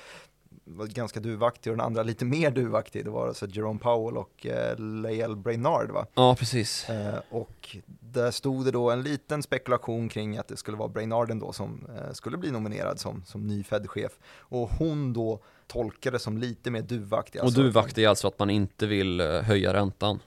[0.64, 3.04] var ganska duvaktig och den andra lite mer duvaktig.
[3.04, 6.06] Det var alltså Jerome Powell och eh, Lael Brainard va?
[6.14, 6.88] Ja, precis.
[6.88, 11.38] Eh, och där stod det då en liten spekulation kring att det skulle vara Brainarden
[11.38, 14.12] då som eh, skulle bli nominerad som, som ny Fed-chef.
[14.38, 17.40] Och hon då tolkade som lite mer duvaktig.
[17.40, 20.20] Och alltså- duvakt är alltså att man inte vill eh, höja räntan.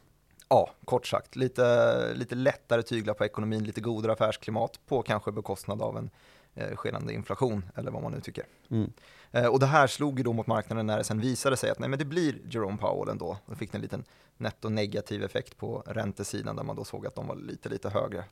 [0.50, 1.36] Ja, kort sagt.
[1.36, 6.10] Lite, lite lättare tyglar på ekonomin, lite godare affärsklimat på kanske bekostnad av en
[6.56, 8.46] eh, skenande inflation eller vad man nu tycker.
[8.70, 8.92] Mm.
[9.32, 11.80] Eh, och det här slog ju då mot marknaden när det sen visade sig att
[11.80, 13.38] nej, men det blir Jerome Powell ändå.
[13.46, 14.04] Då fick det en liten
[14.38, 18.24] netto negativ effekt på räntesidan där man då såg att de var lite, lite högre.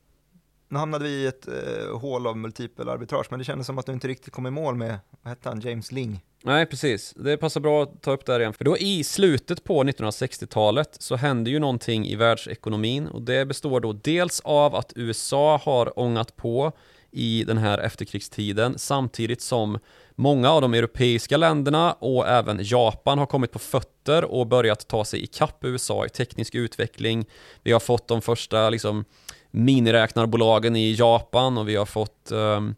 [0.70, 3.86] Nu hamnade vi i ett eh, hål av multipel arbitrage, men det kändes som att
[3.86, 6.24] du inte riktigt kom i mål med, vad hette han, James Ling?
[6.44, 7.14] Nej, precis.
[7.18, 8.54] Det passar bra att ta upp det här igen.
[8.54, 13.80] För då i slutet på 1960-talet så hände ju någonting i världsekonomin och det består
[13.80, 16.72] då dels av att USA har ångat på
[17.12, 19.80] i den här efterkrigstiden samtidigt som
[20.18, 25.06] många av de europeiska länderna och även Japan har kommit på fötter och börjat ta
[25.06, 27.26] sig ikapp USA i teknisk utveckling.
[27.64, 29.06] Vi har fått de första liksom
[29.52, 32.76] miniräknarbolagen i Japan och vi har fått um,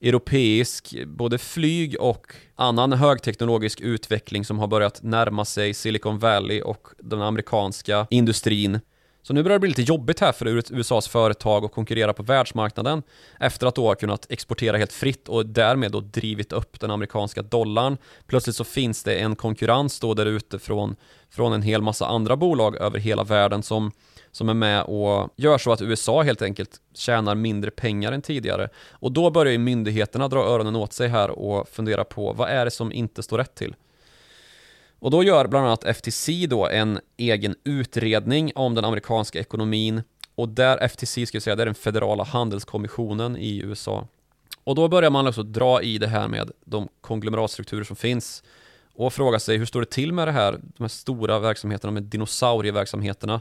[0.00, 6.88] europeisk, både flyg och annan högteknologisk utveckling som har börjat närma sig Silicon Valley och
[6.98, 8.80] den amerikanska industrin.
[9.26, 13.02] Så nu börjar det bli lite jobbigt här för USAs företag att konkurrera på världsmarknaden
[13.40, 17.42] efter att då ha kunnat exportera helt fritt och därmed då drivit upp den amerikanska
[17.42, 17.96] dollarn.
[18.26, 20.96] Plötsligt så finns det en konkurrens då där ute från,
[21.30, 23.90] från en hel massa andra bolag över hela världen som
[24.32, 28.68] som är med och gör så att USA helt enkelt tjänar mindre pengar än tidigare.
[28.90, 32.64] Och då börjar ju myndigheterna dra öronen åt sig här och fundera på vad är
[32.64, 33.74] det som inte står rätt till?
[35.04, 40.02] Och då gör bland annat FTC då en egen utredning om den amerikanska ekonomin
[40.34, 44.08] och där FTC ska jag säga, det är den federala handelskommissionen i USA.
[44.64, 48.42] Och då börjar man alltså dra i det här med de konglomeratstrukturer som finns
[48.94, 52.02] och fråga sig hur står det till med det här, de här stora verksamheterna med
[52.02, 53.40] dinosaurieverksamheterna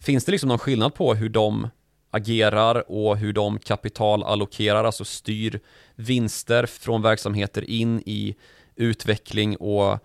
[0.00, 1.68] Finns det liksom någon skillnad på hur de
[2.10, 5.60] agerar och hur de kapitalallokerar, alltså styr
[5.94, 8.36] vinster från verksamheter in i
[8.76, 9.98] utveckling och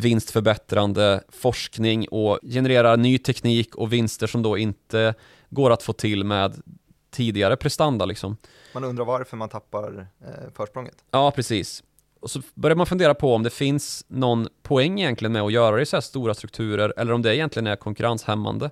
[0.00, 5.14] vinstförbättrande forskning och genererar ny teknik och vinster som då inte
[5.50, 6.62] går att få till med
[7.10, 8.36] tidigare prestanda liksom.
[8.74, 10.94] Man undrar varför man tappar eh, försprånget.
[11.10, 11.82] Ja, precis.
[12.20, 15.76] Och så börjar man fundera på om det finns någon poäng egentligen med att göra
[15.76, 18.70] det i så här stora strukturer eller om det egentligen är konkurrenshämmande.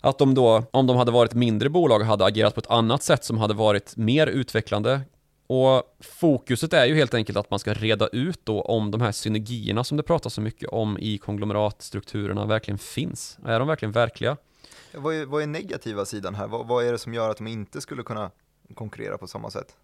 [0.00, 3.24] Att de då, om de hade varit mindre bolag, hade agerat på ett annat sätt
[3.24, 5.00] som hade varit mer utvecklande.
[5.52, 9.12] Och fokuset är ju helt enkelt att man ska reda ut då om de här
[9.12, 13.38] synergierna som det pratas så mycket om i konglomeratstrukturerna verkligen finns.
[13.44, 14.36] Är de verkligen verkliga?
[14.94, 16.46] Vad är, vad är negativa sidan här?
[16.46, 18.30] Vad, vad är det som gör att de inte skulle kunna
[18.74, 19.76] konkurrera på samma sätt?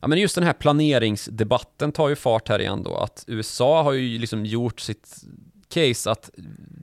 [0.00, 3.92] Ja men just den här planeringsdebatten tar ju fart här igen då, att USA har
[3.92, 5.24] ju liksom gjort sitt
[5.68, 6.30] case att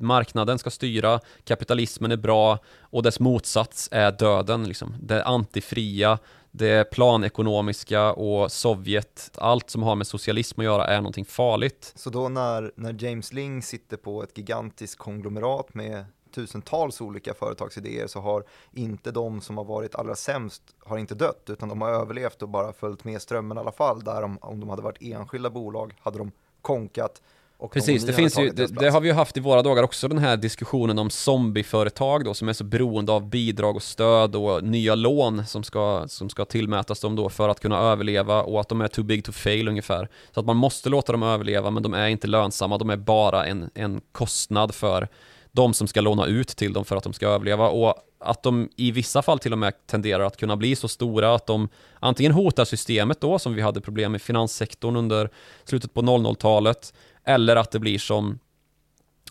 [0.01, 4.95] marknaden ska styra, kapitalismen är bra och dess motsats är döden liksom.
[5.01, 6.19] Det antifria,
[6.51, 11.93] det planekonomiska och Sovjet, allt som har med socialism att göra är någonting farligt.
[11.95, 18.07] Så då när, när James Ling sitter på ett gigantiskt konglomerat med tusentals olika företagsidéer
[18.07, 21.89] så har inte de som har varit allra sämst har inte dött utan de har
[21.89, 24.03] överlevt och bara följt med strömmen i alla fall.
[24.03, 27.21] Där om, om de hade varit enskilda bolag hade de konkat
[27.67, 30.17] Precis, det finns ju, det, det, har vi ju haft i våra dagar också den
[30.17, 34.95] här diskussionen om zombieföretag då som är så beroende av bidrag och stöd och nya
[34.95, 38.81] lån som ska, som ska tillmätas dem då för att kunna överleva och att de
[38.81, 40.09] är too big to fail ungefär.
[40.33, 43.45] Så att man måste låta dem överleva men de är inte lönsamma, de är bara
[43.45, 45.07] en, en kostnad för
[45.51, 48.69] de som ska låna ut till dem för att de ska överleva och att de
[48.75, 51.69] i vissa fall till och med tenderar att kunna bli så stora att de
[51.99, 55.29] antingen hotar systemet då som vi hade problem med finanssektorn under
[55.63, 56.93] slutet på 00-talet
[57.25, 58.39] eller att det blir som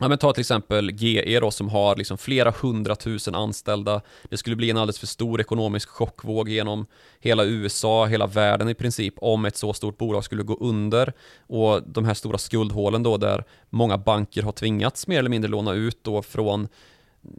[0.02, 4.00] Ja men ta till exempel GE då som har liksom flera hundratusen anställda.
[4.28, 6.86] Det skulle bli en alldeles för stor ekonomisk chockvåg genom
[7.20, 11.12] hela USA, hela världen i princip om ett så stort bolag skulle gå under.
[11.46, 15.72] Och de här stora skuldhålen då där många banker har tvingats mer eller mindre låna
[15.72, 16.68] ut då från,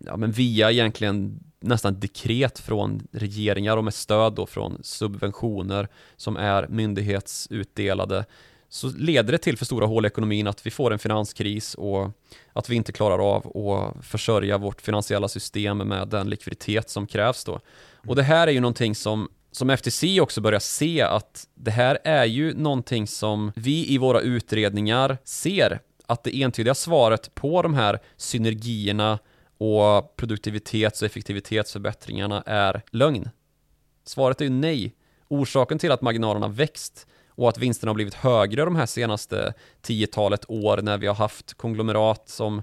[0.05, 6.37] ja men via egentligen nästan dekret från regeringar och med stöd då från subventioner som
[6.37, 8.25] är myndighetsutdelade
[8.73, 12.09] så leder det till för stora hål i ekonomin att vi får en finanskris och
[12.53, 17.43] att vi inte klarar av att försörja vårt finansiella system med den likviditet som krävs
[17.43, 17.59] då.
[18.07, 21.97] Och det här är ju någonting som som FTC också börjar se att det här
[22.03, 27.73] är ju någonting som vi i våra utredningar ser att det entydiga svaret på de
[27.73, 29.19] här synergierna
[29.57, 33.29] och produktivitets och effektivitetsförbättringarna är lögn.
[34.05, 34.95] Svaret är ju nej.
[35.27, 40.45] Orsaken till att marginalerna växt och att vinsterna har blivit högre de här senaste tiotalet
[40.47, 42.61] år när vi har haft konglomerat som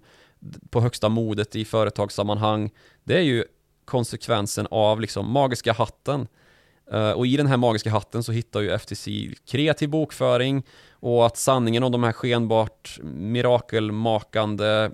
[0.70, 2.70] på högsta modet i företagssammanhang.
[3.04, 3.44] Det är ju
[3.84, 6.26] konsekvensen av liksom magiska hatten.
[6.92, 11.36] Eh, och i den här magiska hatten så hittar ju FTC kreativ bokföring och att
[11.36, 14.90] sanningen om de här skenbart mirakelmakande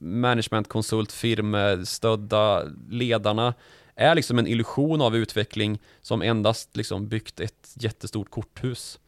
[0.00, 3.54] managementkonsultfirmestödda ledarna
[3.98, 8.98] är liksom en illusion av utveckling som endast liksom byggt ett jättestort korthus.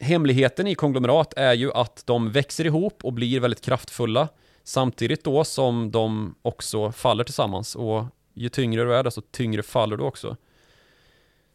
[0.00, 4.28] Hemligheten i konglomerat är ju att de växer ihop och blir väldigt kraftfulla
[4.64, 9.96] samtidigt då som de också faller tillsammans och ju tyngre du är desto tyngre faller
[9.96, 10.36] du också.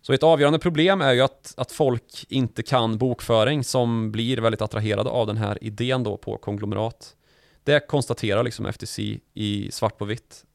[0.02, 4.62] Så ett avgörande problem är ju att, att folk inte kan bokföring som blir väldigt
[4.62, 7.16] attraherade av den här idén då på konglomerat.
[7.64, 10.46] Det konstaterar liksom FTC i svart på vitt.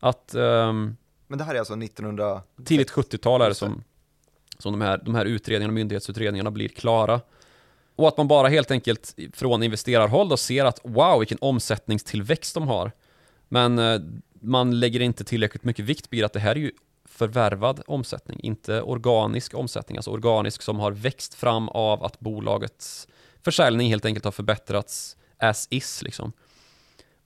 [0.00, 0.34] Att...
[0.34, 2.42] Um, men det här är alltså 1900...
[2.64, 3.84] Tidigt 70-tal är det som,
[4.58, 7.20] som de, här, de här utredningarna, myndighetsutredningarna blir klara.
[7.96, 12.68] Och att man bara helt enkelt från investerarhåll då ser att wow, vilken omsättningstillväxt de
[12.68, 12.92] har.
[13.48, 14.00] Men eh,
[14.40, 16.72] man lägger inte tillräckligt mycket vikt vid att det här är ju
[17.04, 23.08] förvärvad omsättning, inte organisk omsättning, alltså organisk som har växt fram av att bolagets
[23.42, 26.32] försäljning helt enkelt har förbättrats as is liksom.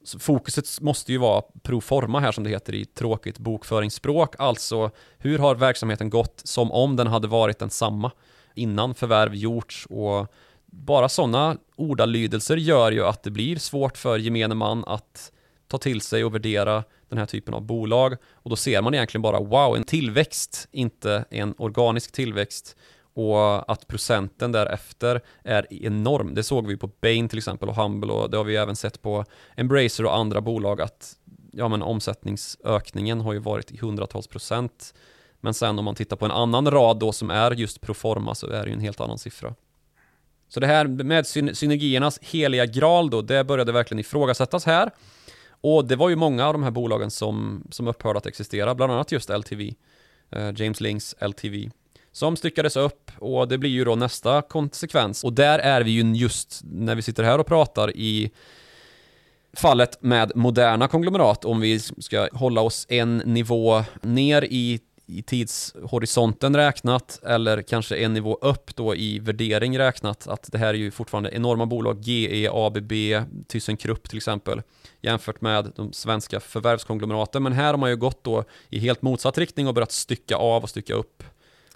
[0.09, 5.39] Så fokuset måste ju vara proforma här som det heter i tråkigt bokföringsspråk, alltså hur
[5.39, 8.11] har verksamheten gått som om den hade varit densamma?
[8.55, 10.33] Innan förvärv gjorts och
[10.67, 15.33] bara sådana ordalydelser gör ju att det blir svårt för gemene man att
[15.67, 18.17] ta till sig och värdera den här typen av bolag.
[18.33, 22.77] Och då ser man egentligen bara wow, en tillväxt, inte en organisk tillväxt
[23.19, 26.35] och att procenten därefter är enorm.
[26.35, 29.03] Det såg vi på Bain till exempel och Humble och det har vi även sett
[29.03, 29.25] på
[29.57, 31.17] Embracer och andra bolag att
[31.53, 34.95] ja, men omsättningsökningen har ju varit i hundratals procent.
[35.41, 38.47] Men sen om man tittar på en annan rad då som är just proforma så
[38.47, 39.55] är det ju en helt annan siffra.
[40.49, 44.91] Så det här med synergiernas heliga graal då, det började verkligen ifrågasättas här.
[45.61, 48.93] Och det var ju många av de här bolagen som, som upphörde att existera, bland
[48.93, 49.75] annat just LTV,
[50.31, 51.71] eh, James Links LTV,
[52.19, 55.25] som styckades upp och det blir ju då nästa konsekvens.
[55.25, 58.31] Och där är vi ju just när vi sitter här och pratar i
[59.57, 66.57] fallet med moderna konglomerat, om vi ska hålla oss en nivå ner i i tidshorisonten
[66.57, 70.91] räknat eller kanske en nivå upp då i värdering räknat att det här är ju
[70.91, 72.93] fortfarande enorma bolag, GE, ABB,
[73.49, 74.63] ThyssenKrupp till exempel
[75.03, 79.39] jämfört med de svenska förvärvskonglomeraten men här har man ju gått då i helt motsatt
[79.39, 81.23] riktning och börjat stycka av och stycka upp.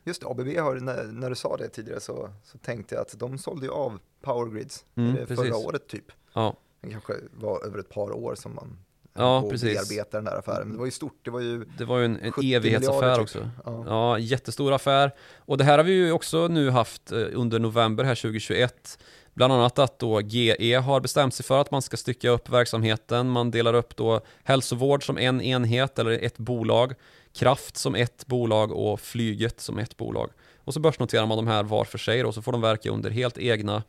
[0.05, 3.19] Just det, ABB har, när, när du sa det tidigare så, så tänkte jag att
[3.19, 6.13] de sålde ju av Powergrids mm, förra året typ.
[6.33, 6.57] Ja.
[6.81, 8.79] Det kanske var över ett par år som man
[9.15, 9.89] ja, precis.
[9.89, 10.63] bearbeta den där affären.
[10.63, 13.23] Men det var ju stort, det var ju Det var ju en, en evighetsaffär typ.
[13.23, 13.51] också.
[13.65, 13.85] Ja.
[13.87, 15.15] ja, jättestor affär.
[15.37, 18.99] Och det här har vi ju också nu haft eh, under november här 2021.
[19.35, 23.29] Bland annat att då GE har bestämt sig för att man ska stycka upp verksamheten.
[23.29, 26.95] Man delar upp då hälsovård som en enhet eller ett bolag
[27.35, 30.31] kraft som ett bolag och flyget som ett bolag.
[30.65, 33.11] Och så börsnoterar man de här var för sig och så får de verka under
[33.11, 33.83] helt egna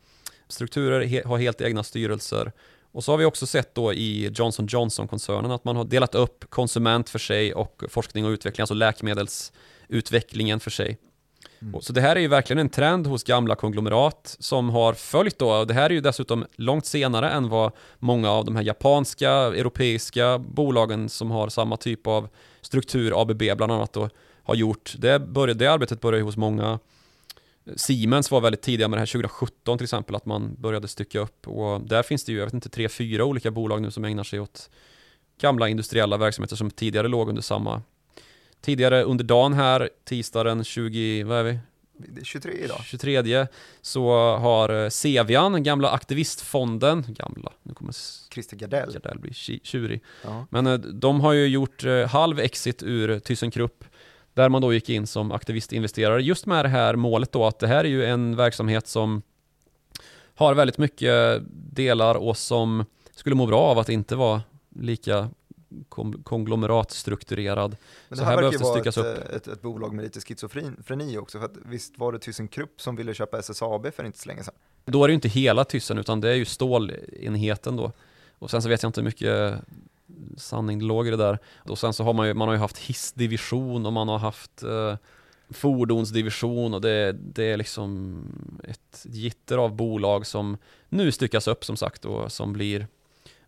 [0.48, 2.52] strukturer, he, ha helt egna styrelser.
[2.92, 6.50] Och så har vi också sett då i Johnson Johnson-koncernen att man har delat upp
[6.50, 10.98] konsument för sig och forskning och utveckling, alltså läkemedelsutvecklingen för sig.
[11.64, 11.80] Mm.
[11.80, 15.50] Så det här är ju verkligen en trend hos gamla konglomerat som har följt då,
[15.50, 19.30] och det här är ju dessutom långt senare än vad många av de här japanska,
[19.30, 22.28] europeiska bolagen som har samma typ av
[22.60, 24.08] struktur, ABB bland annat då,
[24.42, 24.94] har gjort.
[24.98, 26.78] Det, började, det arbetet började hos många
[27.76, 31.48] Siemens var väldigt tidiga med det här 2017 till exempel, att man började stycka upp
[31.48, 34.24] och där finns det ju, jag vet inte, tre, fyra olika bolag nu som ägnar
[34.24, 34.70] sig åt
[35.40, 37.82] gamla industriella verksamheter som tidigare låg under samma
[38.64, 41.58] Tidigare under dagen här, tisdagen 20, vad är vi?
[42.22, 42.80] 23 idag.
[42.84, 43.46] 23
[43.82, 47.94] så har Sevian, gamla aktivistfonden, gamla, nu kommer
[48.34, 48.92] Christer Gardell.
[48.92, 50.02] Gardell bli tjurig.
[50.22, 50.46] Ja.
[50.50, 53.84] Men eh, de har ju gjort eh, halv exit ur ThyssenKrupp
[54.34, 57.66] där man då gick in som aktivistinvesterare just med det här målet då att det
[57.66, 59.22] här är ju en verksamhet som
[60.34, 61.42] har väldigt mycket
[61.74, 62.84] delar och som
[63.14, 64.42] skulle må bra av att inte vara
[64.80, 65.30] lika
[66.24, 67.76] konglomeratstrukturerad.
[68.08, 69.34] Men det här, här verkar ju vara ett, upp.
[69.34, 73.14] Ett, ett, bolag med lite schizofreni också, för att visst var det ThyssenKrupp som ville
[73.14, 74.54] köpa SSAB för inte så länge sedan?
[74.84, 77.92] Då är det ju inte hela Thyssen, utan det är ju stålenheten då.
[78.38, 79.54] Och sen så vet jag inte hur mycket
[80.36, 81.38] sanning det låg i det där.
[81.56, 84.62] Och sen så har man ju, man har ju haft hissdivision och man har haft
[84.62, 84.96] eh,
[85.50, 88.18] fordonsdivision och det, det är liksom
[88.64, 90.56] ett gitter av bolag som
[90.88, 92.86] nu styckas upp som sagt och som blir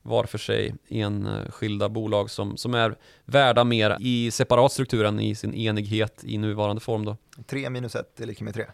[0.07, 5.35] var för sig enskilda bolag som, som är värda mer i separat struktur än i
[5.35, 7.17] sin enighet i nuvarande form då.
[7.47, 8.65] 3 minus 1 är lika med 3.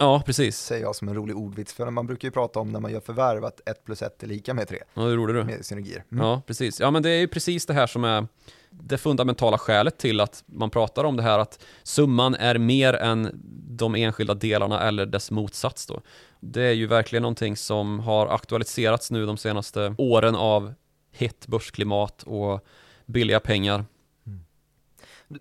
[0.00, 0.58] Ja, precis.
[0.58, 3.00] Säger jag som en rolig ordvits, för man brukar ju prata om när man gör
[3.00, 4.78] förvärv att 1 plus 1 är lika med 3.
[4.94, 5.44] Ja, det gjorde du.
[5.44, 6.04] Med synergier.
[6.12, 6.26] Mm.
[6.26, 6.80] Ja, precis.
[6.80, 8.26] Ja, men det är ju precis det här som är
[8.70, 13.40] det fundamentala skälet till att man pratar om det här att summan är mer än
[13.68, 16.00] de enskilda delarna eller dess motsats då.
[16.40, 20.74] Det är ju verkligen någonting som har aktualiserats nu de senaste åren av
[21.12, 22.66] hett börsklimat och
[23.06, 23.84] billiga pengar.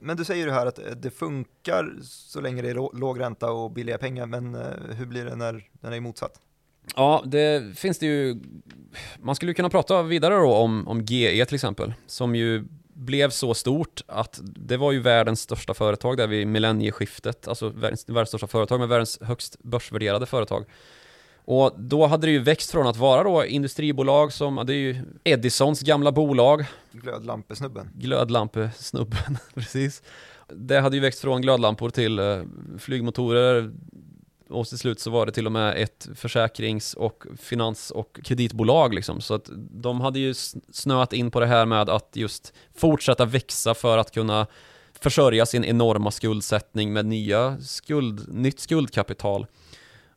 [0.02, 3.52] Men du säger ju här att eh, det funkar så länge det är låg ränta
[3.52, 6.42] och billiga pengar, men eh, hur blir det när den är motsatt?
[6.96, 8.40] Ja, det finns det ju.
[9.20, 13.54] Man skulle kunna prata vidare då om, om GE till exempel, som ju blev så
[13.54, 18.48] stort att det var ju världens största företag där vid millennieskiftet, alltså världens, världens största
[18.48, 20.66] företag med världens högst börsvärderade företag.
[21.50, 25.04] Och då hade det ju växt från att vara då industribolag som, det är ju
[25.24, 26.66] Edisons gamla bolag.
[26.92, 27.90] Glödlampesnubben.
[27.96, 30.04] Glödlampesnubben, precis.
[30.48, 32.44] Det hade ju växt från glödlampor till uh,
[32.80, 33.72] flygmotorer,
[34.50, 38.94] och till slut så var det till och med ett försäkrings och finans och kreditbolag
[38.94, 39.22] liksom.
[39.22, 40.34] Så att de hade ju
[40.72, 44.48] snöat in på det här med att just fortsätta växa för att kunna
[45.00, 49.46] försörja sin enorma skuldsättning med nya skuld, nytt skuldkapital.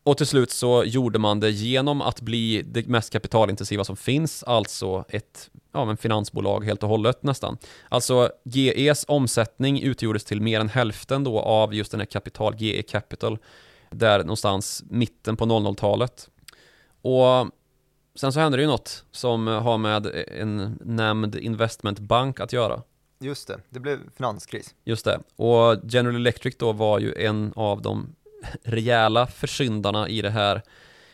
[0.03, 4.43] Och till slut så gjorde man det genom att bli det mest kapitalintensiva som finns,
[4.43, 7.57] alltså ett ja, men finansbolag helt och hållet nästan.
[7.89, 12.81] Alltså GEs omsättning utgjordes till mer än hälften då av just den här kapital, GE
[12.81, 13.37] Capital
[13.89, 16.29] där någonstans mitten på 00-talet.
[17.01, 17.49] Och
[18.15, 22.81] sen så hände det ju något som har med en nämnd investmentbank att göra.
[23.19, 24.75] Just det, det blev finanskris.
[24.83, 28.15] Just det, och General Electric då var ju en av de
[28.63, 30.61] rejäla försyndarna i det här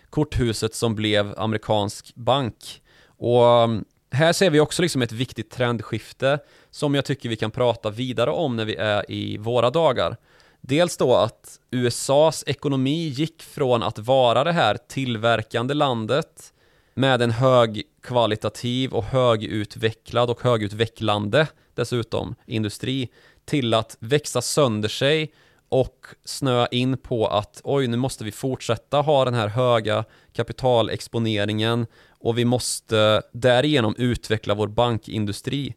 [0.09, 2.81] korthuset som blev amerikansk bank.
[3.05, 6.39] Och mm, här ser vi också liksom ett viktigt trendskifte
[6.71, 10.17] som jag tycker vi kan prata vidare om när vi är i våra dagar.
[10.61, 16.53] Dels då att USAs ekonomi gick från att vara det här tillverkande landet
[16.93, 23.09] med en högkvalitativ och högutvecklad och högutvecklande dessutom industri
[23.45, 25.33] till att växa sönder sig
[25.69, 30.03] och snöa in på att oj, nu måste vi fortsätta ha den här höga
[30.33, 31.85] kapitalexponeringen
[32.19, 35.75] och vi måste därigenom utveckla vår bankindustri.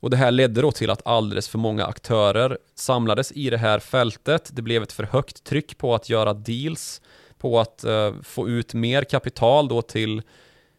[0.00, 3.78] Och det här ledde då till att alldeles för många aktörer samlades i det här
[3.78, 4.50] fältet.
[4.52, 7.02] Det blev ett för högt tryck på att göra deals,
[7.38, 10.22] på att eh, få ut mer kapital då till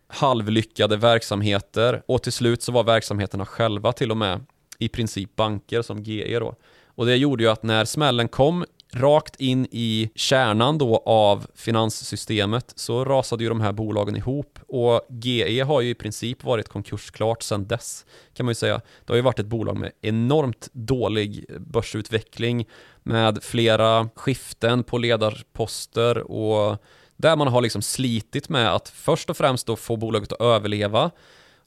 [0.08, 4.46] halvlyckade verksamheter och till slut så var verksamheterna själva till och med
[4.80, 6.56] i princip banker som GE då.
[6.96, 12.74] Och det gjorde ju att när smällen kom rakt in i kärnan då av finanssystemet
[12.76, 17.44] så rasade ju de här bolagen ihop och GE har ju i princip varit konkursklart
[17.44, 18.82] sedan dess kan man ju säga.
[19.06, 22.68] Det har ju varit ett bolag med enormt dålig börsutveckling
[23.04, 26.78] med flera skiften på ledarposter och
[27.18, 31.12] där man har liksom slitit med att först och främst då få bolaget att överleva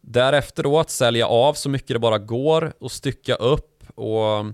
[0.00, 4.46] Därefter då att sälja av så mycket det bara går och stycka upp och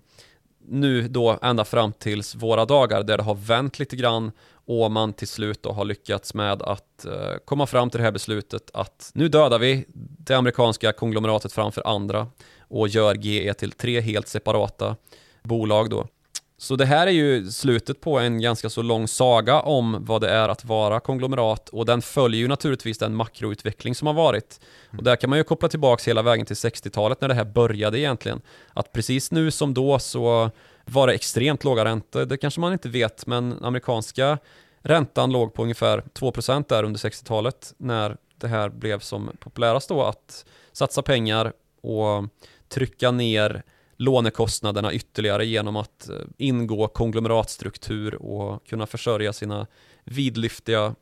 [0.68, 4.32] nu då ända fram tills våra dagar där det har vänt lite grann
[4.66, 8.12] och man till slut då har lyckats med att eh, komma fram till det här
[8.12, 9.84] beslutet att nu dödar vi
[10.18, 12.26] det amerikanska konglomeratet framför andra
[12.60, 14.96] och gör GE till tre helt separata
[15.42, 16.06] bolag då.
[16.62, 20.30] Så det här är ju slutet på en ganska så lång saga om vad det
[20.30, 24.60] är att vara konglomerat och den följer ju naturligtvis den makroutveckling som har varit.
[24.98, 27.98] Och där kan man ju koppla tillbaks hela vägen till 60-talet när det här började
[27.98, 28.40] egentligen.
[28.72, 30.50] Att precis nu som då så
[30.84, 34.38] var det extremt låga räntor, det kanske man inte vet, men amerikanska
[34.82, 40.02] räntan låg på ungefär 2% där under 60-talet när det här blev som populärast då
[40.02, 42.24] att satsa pengar och
[42.68, 43.62] trycka ner
[44.02, 49.66] lånekostnaderna ytterligare genom att eh, ingå konglomeratstruktur och kunna försörja sina
[50.04, 50.94] vidlyftiga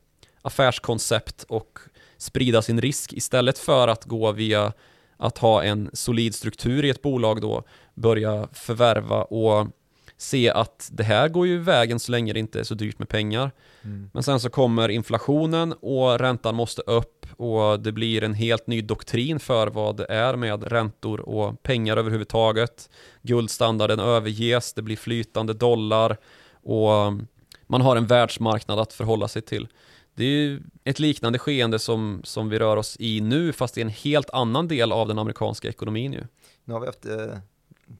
[0.42, 1.78] affärskoncept och
[2.16, 4.72] sprida sin risk istället för att gå via
[5.16, 7.62] att ha en solid struktur i ett bolag då,
[7.94, 9.66] börja förvärva och
[10.16, 13.08] se att det här går ju vägen så länge det inte är så dyrt med
[13.08, 13.50] pengar.
[13.82, 14.10] Mm.
[14.12, 18.82] Men sen så kommer inflationen och räntan måste upp och det blir en helt ny
[18.82, 22.90] doktrin för vad det är med räntor och pengar överhuvudtaget.
[23.22, 26.16] Guldstandarden överges, det blir flytande dollar
[26.62, 27.12] och
[27.66, 29.68] man har en världsmarknad att förhålla sig till.
[30.14, 33.80] Det är ju ett liknande skeende som, som vi rör oss i nu fast i
[33.80, 36.24] en helt annan del av den amerikanska ekonomin ju.
[36.64, 37.38] Nu har vi haft eh,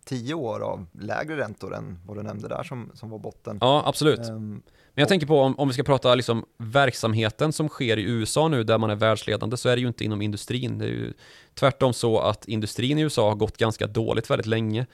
[0.04, 3.58] tio år av lägre räntor än vad du nämnde där som, som var botten.
[3.60, 4.28] Ja, absolut.
[4.28, 4.62] Um,
[5.00, 8.48] men jag tänker på om, om vi ska prata liksom verksamheten som sker i USA
[8.48, 10.78] nu där man är världsledande så är det ju inte inom industrin.
[10.78, 11.12] Det är ju
[11.54, 14.86] tvärtom så att industrin i USA har gått ganska dåligt väldigt länge.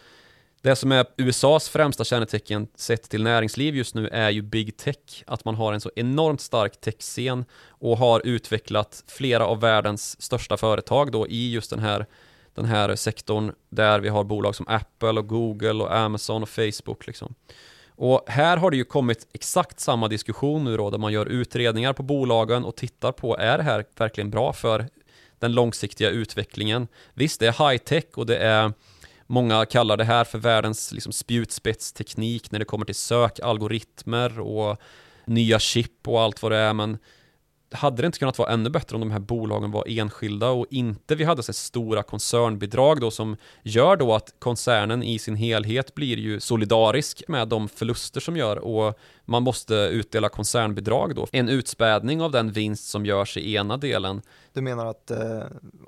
[0.63, 5.25] Det som är USAs främsta kännetecken sett till näringsliv just nu är ju big tech.
[5.27, 10.57] Att man har en så enormt stark techscen och har utvecklat flera av världens största
[10.57, 12.07] företag då i just den här
[12.55, 17.07] den här sektorn där vi har bolag som Apple och Google och Amazon och Facebook
[17.07, 17.35] liksom.
[17.97, 21.93] Och här har det ju kommit exakt samma diskussion nu då, där man gör utredningar
[21.93, 24.87] på bolagen och tittar på, är det här verkligen bra för
[25.39, 26.89] den långsiktiga utvecklingen?
[27.15, 28.73] Visst, det är high tech och det är
[29.29, 34.81] Många kallar det här för världens liksom, spjutspetsteknik när det kommer till sökalgoritmer och
[35.25, 36.99] nya chip och allt vad det är, men
[37.71, 41.15] hade det inte kunnat vara ännu bättre om de här bolagen var enskilda och inte
[41.15, 46.19] vi hade så stora koncernbidrag då som gör då att koncernen i sin helhet blir
[46.19, 48.57] ju solidarisk med de förluster som gör.
[48.57, 51.27] Och man måste utdela koncernbidrag då.
[51.33, 54.23] En utspädning av den vinst som görs i ena delen.
[54.53, 55.43] Du menar att, eh,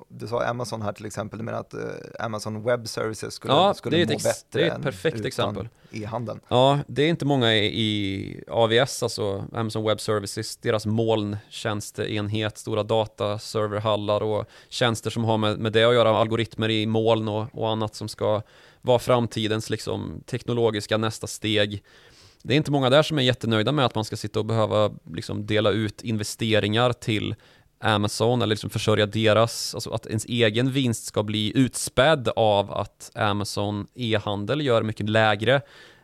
[0.09, 1.81] du sa Amazon här till exempel, du menar att eh,
[2.19, 5.25] Amazon Web Services skulle, ja, skulle det är må ett bättre det är ett perfekt
[5.25, 5.69] exempel.
[5.91, 6.41] e-handeln?
[6.49, 14.23] Ja, det är inte många i, AVS, alltså Amazon Web Services, deras molntjänsteenhet, stora dataserverhallar
[14.23, 17.95] och tjänster som har med, med det att göra, algoritmer i moln och, och annat
[17.95, 18.43] som ska
[18.83, 21.83] vara framtidens liksom, teknologiska nästa steg
[22.43, 24.91] det är inte många där som är jättenöjda med att man ska sitta och behöva
[25.15, 27.35] liksom dela ut investeringar till
[27.81, 33.11] Amazon eller liksom försörja deras, alltså att ens egen vinst ska bli utspädd av att
[33.15, 35.61] Amazon e-handel gör mycket lägre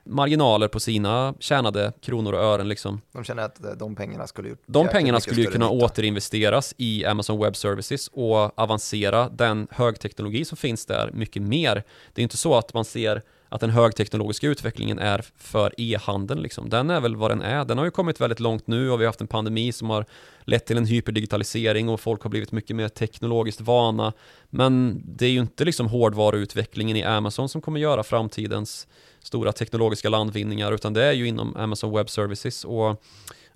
[0.06, 3.00] marginaler på sina tjänade kronor och ören liksom.
[3.12, 5.84] De känner att eh, de pengarna skulle gjort De pengarna skulle ju kunna nytta.
[5.86, 11.82] återinvesteras i Amazon Web Services och avancera den högteknologi som finns där mycket mer.
[12.12, 13.22] Det är inte så att man ser
[13.54, 16.42] att den högteknologiska utvecklingen är för e-handeln.
[16.42, 16.70] Liksom.
[16.70, 17.64] Den är väl vad den är.
[17.64, 20.06] Den har ju kommit väldigt långt nu och vi har haft en pandemi som har
[20.44, 24.12] lett till en hyperdigitalisering och folk har blivit mycket mer teknologiskt vana.
[24.50, 28.86] Men det är ju inte liksom hårdvaruutvecklingen i Amazon som kommer göra framtidens
[29.18, 33.02] stora teknologiska landvinningar utan det är ju inom Amazon Web Services och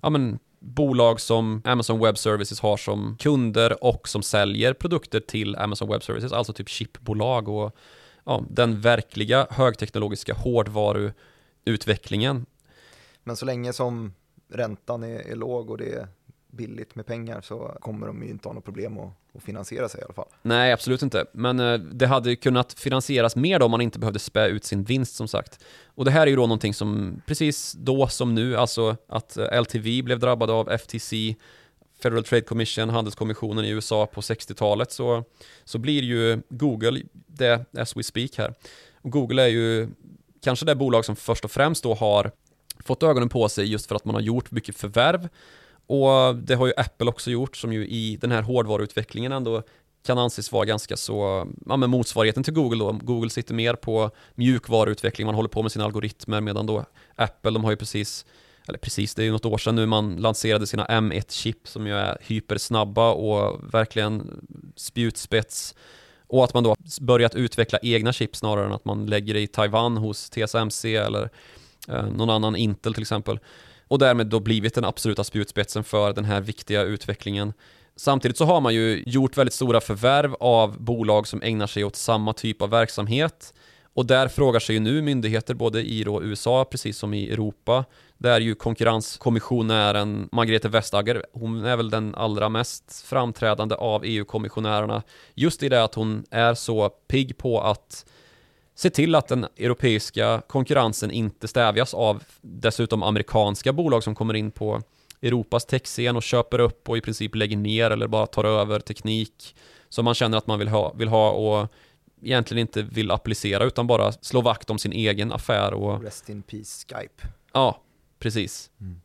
[0.01, 5.55] ja, men, bolag som Amazon Web Services har som kunder och som säljer produkter till
[5.55, 7.75] Amazon Web Services, alltså typ chipbolag och
[8.29, 12.45] ja, den verkliga högteknologiska hårdvaruutvecklingen.
[13.23, 14.13] Men så länge som
[14.49, 16.07] räntan är, är låg och det är
[16.51, 20.01] billigt med pengar så kommer de ju inte ha något problem att, att finansiera sig
[20.01, 20.27] i alla fall.
[20.41, 21.25] Nej, absolut inte.
[21.33, 24.83] Men eh, det hade kunnat finansieras mer då om man inte behövde spä ut sin
[24.83, 25.63] vinst som sagt.
[25.85, 29.61] Och det här är ju då någonting som precis då som nu, alltså att eh,
[29.61, 31.35] LTV blev drabbade av FTC
[32.01, 35.23] Federal Trade Commission, handelskommissionen i USA på 60-talet så,
[35.63, 38.53] så blir ju Google det as we speak här.
[39.01, 39.87] Och Google är ju
[40.43, 42.31] kanske det bolag som först och främst då har
[42.85, 45.29] fått ögonen på sig just för att man har gjort mycket förvärv.
[45.87, 49.63] Och det har ju Apple också gjort som ju i den här hårdvaruutvecklingen ändå
[50.05, 52.91] kan anses vara ganska så, ja men motsvarigheten till Google då.
[52.91, 56.85] Google sitter mer på mjukvaruutveckling, man håller på med sina algoritmer medan då
[57.15, 58.25] Apple, de har ju precis
[58.69, 61.93] eller precis, det är ju något år sedan nu man lanserade sina M1-chip som ju
[61.93, 64.43] är hypersnabba och verkligen
[64.75, 65.75] spjutspets
[66.27, 69.47] Och att man då börjat utveckla egna chip snarare än att man lägger det i
[69.47, 71.29] Taiwan hos TSMC eller
[71.87, 73.39] eh, någon annan Intel till exempel.
[73.87, 77.53] Och därmed då blivit den absoluta spjutspetsen för den här viktiga utvecklingen.
[77.95, 81.95] Samtidigt så har man ju gjort väldigt stora förvärv av bolag som ägnar sig åt
[81.95, 83.53] samma typ av verksamhet.
[83.93, 87.85] Och där frågar sig ju nu myndigheter både i då USA precis som i Europa
[88.19, 95.03] där ju konkurrenskommissionären Margrethe Vestager, hon är väl den allra mest framträdande av EU-kommissionärerna
[95.33, 98.05] just i det att hon är så pigg på att
[98.75, 104.51] se till att den europeiska konkurrensen inte stävjas av dessutom amerikanska bolag som kommer in
[104.51, 104.81] på
[105.21, 109.55] Europas techscen och köper upp och i princip lägger ner eller bara tar över teknik
[109.89, 111.67] som man känner att man vill ha, vill ha och
[112.21, 116.03] egentligen inte vill applicera utan bara slå vakt om sin egen affär och...
[116.03, 117.27] Rest in peace Skype.
[117.53, 117.81] Ja,
[118.19, 118.71] precis.
[118.81, 119.01] Mm.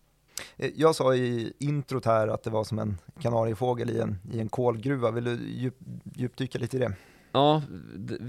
[0.57, 4.41] Eh, jag sa i introt här att det var som en kanariefågel i en, i
[4.41, 5.11] en kolgruva.
[5.11, 5.77] Vill du djup,
[6.15, 6.93] djupdyka lite i det?
[7.33, 7.63] Ja,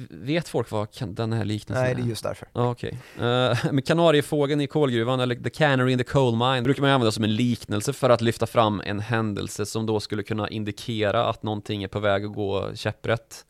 [0.10, 1.88] vet folk vad den här liknelsen är?
[1.88, 2.48] Nej, det är just därför.
[2.54, 3.00] Ja, Okej.
[3.16, 3.28] Okay.
[3.28, 6.92] Uh, eh, men kanariefågeln i kolgruvan, eller the canary in the coal mine, brukar man
[6.92, 11.26] använda som en liknelse för att lyfta fram en händelse som då skulle kunna indikera
[11.26, 13.46] att någonting är på väg att gå käpprätt.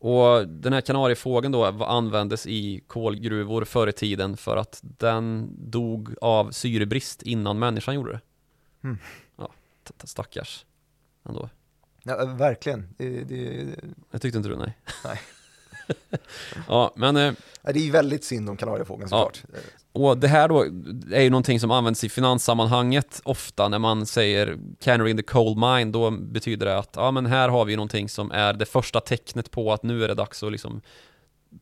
[0.00, 6.14] Och den här kanariefågeln då användes i kolgruvor förr i tiden för att den dog
[6.20, 8.20] av syrebrist innan människan gjorde det.
[8.84, 8.98] Mm.
[9.36, 9.50] Ja,
[10.04, 10.64] stackars
[11.24, 11.48] ändå.
[12.02, 12.88] Ja, verkligen.
[12.96, 13.66] Det, det...
[14.10, 14.78] Jag tyckte inte du, nej.
[15.04, 15.20] Nej.
[16.68, 17.16] ja, men...
[17.16, 17.32] Eh,
[17.62, 19.44] det är ju väldigt synd om kanariefågeln såklart.
[19.52, 19.58] Ja.
[19.92, 20.62] Och det här då
[21.12, 25.56] är ju någonting som används i finanssammanhanget ofta när man säger canary in the coal
[25.56, 29.00] mine, då betyder det att ja men här har vi någonting som är det första
[29.00, 30.82] tecknet på att nu är det dags att liksom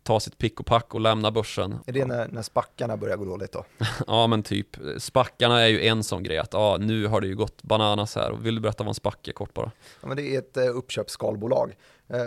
[0.02, 1.78] ta sitt pick och pack och lämna börsen.
[1.86, 3.64] Är det när, när spackarna börjar gå dåligt då?
[4.06, 7.36] ja men typ, spackarna är ju en sån grej att ja, nu har det ju
[7.36, 8.32] gått bananas här.
[8.32, 9.70] Vill du berätta vad en spack är kort bara?
[10.00, 11.74] Ja men det är ett uh, uppköpsskalbolag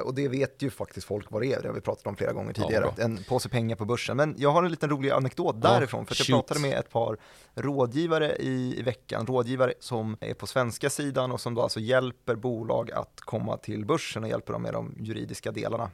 [0.04, 2.34] och det vet ju faktiskt folk vad det är, det har vi pratat om flera
[2.34, 2.94] gånger tidigare.
[2.98, 4.18] Ja, en påse pengar på börsen.
[4.18, 7.18] Men jag har en liten rolig anekdot därifrån för att jag pratade med ett par
[7.56, 12.36] rådgivare i, i veckan, rådgivare som är på svenska sidan och som då alltså hjälper
[12.36, 15.92] bolag att komma till börsen och hjälper dem med de juridiska delarna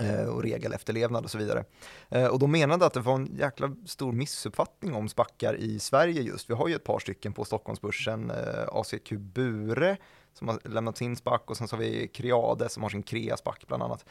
[0.00, 1.64] Eh, och regelefterlevnad och så vidare.
[2.08, 6.22] Eh, och de menade att det var en jäkla stor missuppfattning om spackar i Sverige
[6.22, 6.50] just.
[6.50, 9.96] Vi har ju ett par stycken på Stockholmsbörsen, eh, ACQ Bure
[10.40, 13.64] som har lämnat sin spack och sen så har vi Creade som har sin Crea-spack
[13.66, 14.04] bland annat.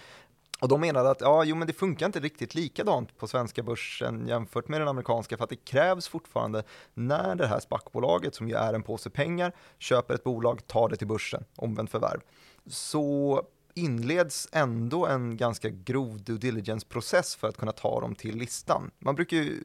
[0.60, 4.28] Och de menade att ja, jo, men det funkar inte riktigt likadant på svenska börsen
[4.28, 6.64] jämfört med den amerikanska för att det krävs fortfarande
[6.94, 10.96] när det här spackbolaget som ju är en påse pengar köper ett bolag, tar det
[10.96, 12.20] till börsen, omvänt förvärv.
[12.68, 18.92] Så inleds ändå en ganska grov due diligence-process för att kunna ta dem till listan.
[19.00, 19.60] Man brukar ju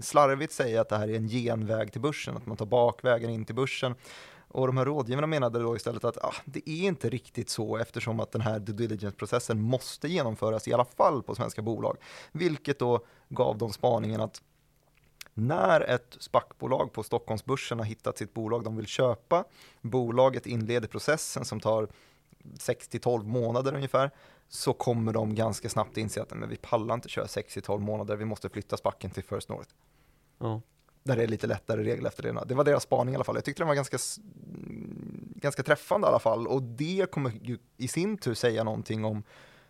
[0.00, 3.44] slarvigt säga att det här är en genväg till börsen, att man tar bakvägen in
[3.44, 3.94] till börsen.
[4.56, 8.20] Och de här rådgivarna menade då istället att ah, det är inte riktigt så eftersom
[8.20, 11.96] att den här due diligence-processen måste genomföras i alla fall på svenska bolag.
[12.32, 14.42] Vilket då gav dem spaningen att
[15.34, 19.44] när ett SPAC-bolag på Stockholmsbörsen har hittat sitt bolag de vill köpa,
[19.80, 21.88] bolaget inleder processen som tar
[22.42, 24.10] 6-12 månader ungefär,
[24.48, 28.24] så kommer de ganska snabbt inse att men vi pallar inte köra 6-12 månader, vi
[28.24, 29.70] måste flytta spacken till First North.
[30.38, 30.60] Ja.
[31.06, 32.44] Där det är lite lättare regel efter det.
[32.46, 33.34] Det var deras spaning i alla fall.
[33.34, 33.98] Jag tyckte den var ganska,
[35.34, 36.46] ganska träffande i alla fall.
[36.46, 39.22] Och det kommer ju i sin tur säga någonting om,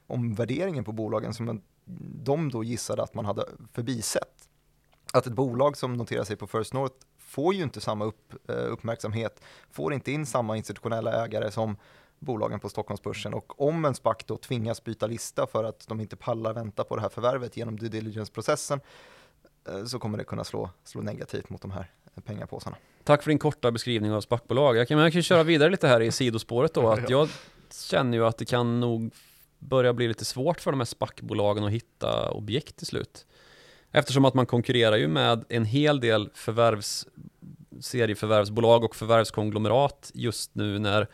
[0.06, 1.62] om värderingen på bolagen som
[2.24, 4.48] de då gissade att man hade förbisett.
[5.12, 8.54] Att ett bolag som noterar sig på First North får ju inte samma upp, eh,
[8.56, 11.76] uppmärksamhet, får inte in samma institutionella ägare som
[12.18, 16.16] bolagen på Stockholmsbörsen och om en SPAC då tvingas byta lista för att de inte
[16.16, 18.80] pallar vänta på det här förvärvet genom due diligence-processen
[19.86, 21.90] så kommer det kunna slå, slå negativt mot de här
[22.24, 22.76] pengapåsarna.
[23.04, 24.76] Tack för din korta beskrivning av SPAC-bolag.
[24.76, 26.88] Jag kan, jag kan köra vidare lite här i sidospåret då.
[26.88, 27.28] Att jag
[27.70, 29.14] känner ju att det kan nog
[29.58, 33.26] börja bli lite svårt för de här SPAC-bolagen att hitta objekt till slut.
[33.92, 37.06] Eftersom att man konkurrerar ju med en hel del förvärvs,
[37.80, 41.08] serieförvärvsbolag och förvärvskonglomerat just nu när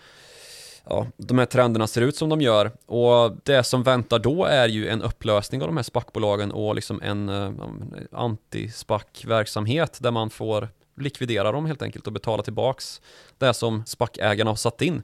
[0.85, 2.73] ja, de här trenderna ser ut som de gör.
[2.87, 7.03] Och det som väntar då är ju en upplösning av de här SPAC-bolagen och liksom
[7.03, 7.53] en uh,
[8.13, 13.01] anti-SPAC-verksamhet där man får likvidera dem helt enkelt och betala tillbaks
[13.39, 15.03] det som SPAC-ägarna har satt in.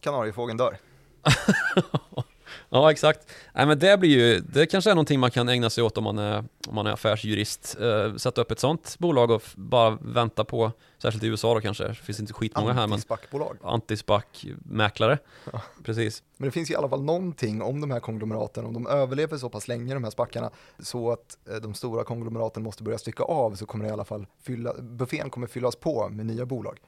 [0.00, 0.78] Kanariefågeln dör.
[2.68, 3.32] Ja, exakt.
[3.54, 6.04] Nej, men det blir ju, det kanske är någonting man kan ägna sig åt om
[6.04, 7.76] man är, om man är affärsjurist.
[7.80, 11.88] Uh, sätta upp ett sånt bolag och bara vänta på, särskilt i USA då kanske,
[11.88, 13.58] det finns inte skitmånga här Antispackbolag.
[13.62, 15.18] Antispack-mäklare.
[15.52, 15.62] Ja.
[15.84, 16.22] Precis.
[16.36, 19.38] Men det finns ju i alla fall någonting om de här konglomeraten, om de överlever
[19.38, 23.22] så pass länge de här spackarna, så att eh, de stora konglomeraten måste börja stycka
[23.22, 26.78] av så kommer det i alla fall fylla, buffén kommer fyllas på med nya bolag.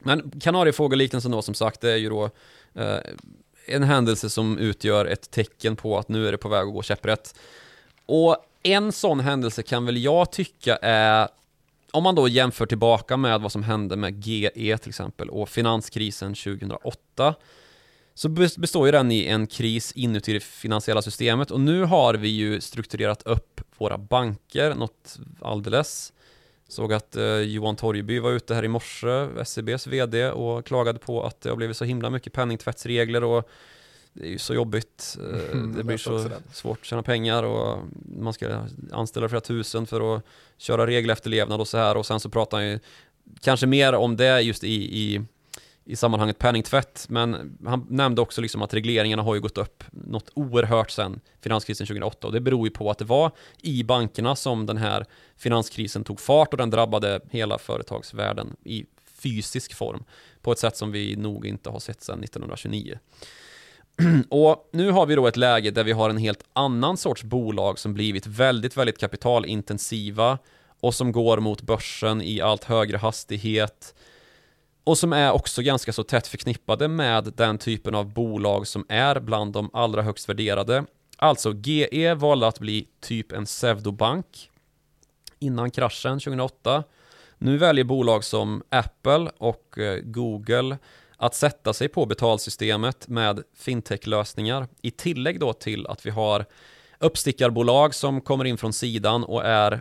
[0.00, 2.30] Men kanariefågelliknelsen då som sagt, det är ju då
[2.74, 2.98] eh,
[3.66, 6.82] en händelse som utgör ett tecken på att nu är det på väg att gå
[6.82, 7.34] käpprätt.
[8.06, 11.28] Och en sån händelse kan väl jag tycka är
[11.90, 16.34] om man då jämför tillbaka med vad som hände med GE till exempel och finanskrisen
[16.34, 17.34] 2008
[18.14, 22.28] så består ju den i en kris inuti det finansiella systemet och nu har vi
[22.28, 26.12] ju strukturerat upp våra banker något alldeles.
[26.72, 31.22] Såg att eh, Johan Torgeby var ute här i morse, SEBs VD, och klagade på
[31.22, 33.48] att det har blivit så himla mycket penningtvättsregler och
[34.12, 35.18] det är ju så jobbigt.
[35.20, 37.78] Eh, mm, det blir så svårt att tjäna pengar och
[38.18, 40.22] man ska anställa flera tusen för att
[40.58, 42.78] köra regelefterlevnad och så här och sen så pratar han ju
[43.40, 45.20] kanske mer om det just i, i
[45.84, 50.30] i sammanhanget penningtvätt, men han nämnde också liksom att regleringarna har ju gått upp något
[50.34, 53.30] oerhört sedan finanskrisen 2008 och det beror ju på att det var
[53.62, 55.06] i bankerna som den här
[55.36, 58.84] finanskrisen tog fart och den drabbade hela företagsvärlden i
[59.22, 60.04] fysisk form
[60.42, 62.98] på ett sätt som vi nog inte har sett sedan 1929.
[64.30, 67.78] Och nu har vi då ett läge där vi har en helt annan sorts bolag
[67.78, 70.38] som blivit väldigt, väldigt kapitalintensiva
[70.80, 73.94] och som går mot börsen i allt högre hastighet
[74.84, 79.20] och som är också ganska så tätt förknippade med den typen av bolag som är
[79.20, 80.84] bland de allra högst värderade.
[81.16, 84.50] Alltså GE valde att bli typ en pseudobank
[85.38, 86.84] innan kraschen 2008.
[87.38, 90.78] Nu väljer bolag som Apple och eh, Google
[91.16, 96.44] att sätta sig på betalsystemet med fintech-lösningar i tillägg då till att vi har
[96.98, 99.80] uppstickarbolag som kommer in från sidan och är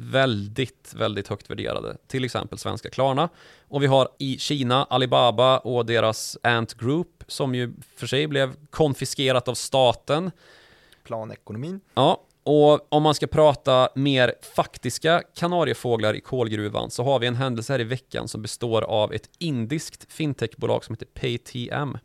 [0.00, 1.96] väldigt, väldigt högt värderade.
[2.06, 3.28] Till exempel svenska Klarna.
[3.68, 8.54] Och vi har i Kina Alibaba och deras Ant Group som ju för sig blev
[8.70, 10.30] konfiskerat av staten.
[11.04, 11.80] Planekonomin.
[11.94, 17.36] Ja, och om man ska prata mer faktiska kanariefåglar i kolgruvan så har vi en
[17.36, 21.98] händelse här i veckan som består av ett indiskt fintechbolag som heter PayTM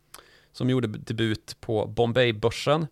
[0.51, 2.87] som gjorde debut på Bombay-börsen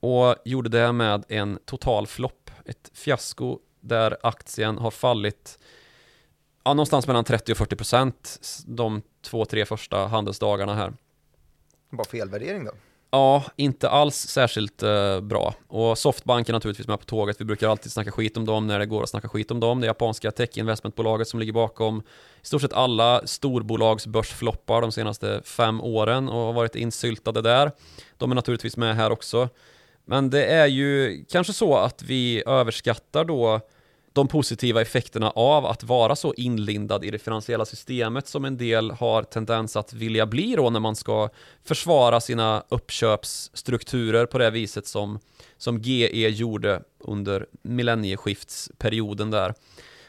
[0.00, 5.58] och gjorde det med en total flopp, ett fiasko där aktien har fallit
[6.64, 10.92] ja, någonstans mellan 30 och 40 procent de två, tre första handelsdagarna här.
[11.90, 12.72] Bara felvärdering då?
[13.12, 15.54] Ja, inte alls särskilt eh, bra.
[15.68, 17.40] Och Softbank är naturligtvis med på tåget.
[17.40, 19.80] Vi brukar alltid snacka skit om dem när det går att snacka skit om dem.
[19.80, 22.02] Det japanska tech-investmentbolaget som ligger bakom
[22.42, 27.72] i stort sett alla storbolags börsfloppar de senaste fem åren och har varit insyltade där.
[28.18, 29.48] De är naturligtvis med här också.
[30.04, 33.60] Men det är ju kanske så att vi överskattar då
[34.12, 38.90] de positiva effekterna av att vara så inlindad i det finansiella systemet som en del
[38.90, 41.28] har tendens att vilja bli då när man ska
[41.64, 45.18] försvara sina uppköpsstrukturer på det viset som,
[45.56, 49.54] som GE gjorde under millennieskiftsperioden där.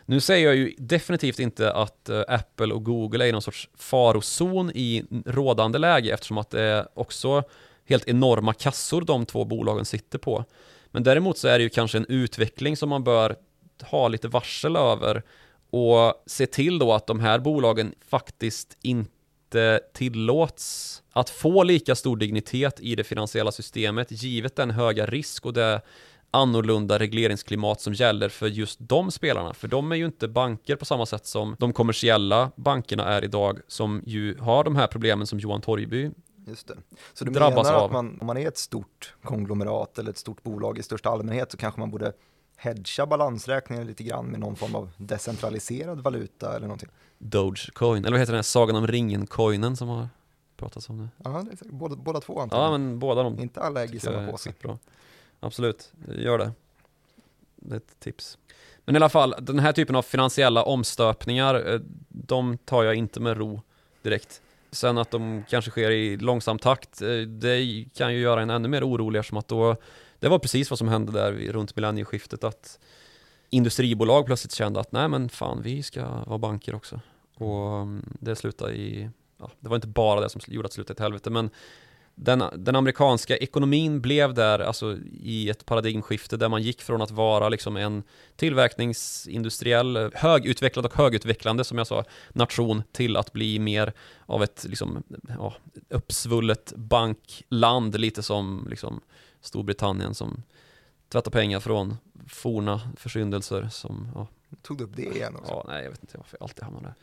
[0.06, 3.70] Nu säger jag ju definitivt inte att eh, Apple och Google är i någon sorts
[3.78, 7.44] farozon i rådande läge eftersom att det är också
[7.86, 10.46] helt enorma kassor de två bolagen sitter på.
[10.92, 13.36] Men däremot så är det ju kanske en utveckling som man bör
[13.82, 15.24] ha lite varsel över
[15.70, 22.18] och se till då att de här bolagen faktiskt inte tillåts att få lika stor
[22.18, 25.82] dignitet i det finansiella systemet givet den höga risk och det
[26.32, 29.54] annorlunda regleringsklimat som gäller för just de spelarna.
[29.54, 33.60] För de är ju inte banker på samma sätt som de kommersiella bankerna är idag
[33.68, 36.12] som ju har de här problemen som Johan Torgeby
[36.46, 36.78] Just det.
[37.14, 37.92] Så du menar att av.
[37.92, 41.58] man, om man är ett stort konglomerat eller ett stort bolag i största allmänhet så
[41.58, 42.14] kanske man borde
[42.58, 46.90] hedga balansräkningen lite grann med någon form av decentraliserad valuta eller någonting?
[47.18, 50.10] Dogecoin, eller vad heter den här Sagan om ringen-coinen som har
[50.58, 51.10] pratats om nu?
[51.24, 51.72] Ja, det är.
[51.72, 52.72] Båda, båda två antagligen.
[52.72, 53.40] Ja, men båda de.
[53.40, 54.54] Inte alla ägg i samma påse.
[54.62, 54.78] Bra.
[55.40, 56.52] Absolut, gör det.
[57.56, 58.38] Det är ett tips.
[58.86, 63.20] Men i alla fall, den här typen av finansiella omstöpningar, eh, de tar jag inte
[63.20, 63.62] med ro
[64.02, 64.42] direkt.
[64.72, 68.68] Sen att de kanske sker i långsam takt, eh, det kan ju göra en ännu
[68.68, 69.76] mer orolig eftersom att då,
[70.20, 72.80] det var precis vad som hände där runt millennieskiftet att
[73.50, 77.00] industribolag plötsligt kände att nej men fan vi ska vara banker också.
[77.36, 79.10] Och mm, det slutade i,
[79.40, 81.50] ja, det var inte bara det som gjorde att det slutade i ett helvete men
[82.16, 87.12] den, den, amerikanska ekonomin blev där alltså, i ett paradigmskifte där man gick från att
[87.12, 88.04] vara liksom en
[88.36, 93.94] tillverkningsindustriell, högutvecklad och högutvecklande som jag sa, nation till att bli mer
[94.26, 95.04] av ett liksom,
[95.38, 95.54] ja,
[95.90, 99.02] uppsvullet bankland, lite som liksom,
[99.42, 100.44] Storbritannien som
[101.10, 101.98] tvättar pengar från
[102.28, 104.28] forna försyndelser som ja.
[104.62, 105.54] Tog du upp det igen också?
[105.54, 106.94] Ja, nej jag vet inte varför jag alltid hamnar där.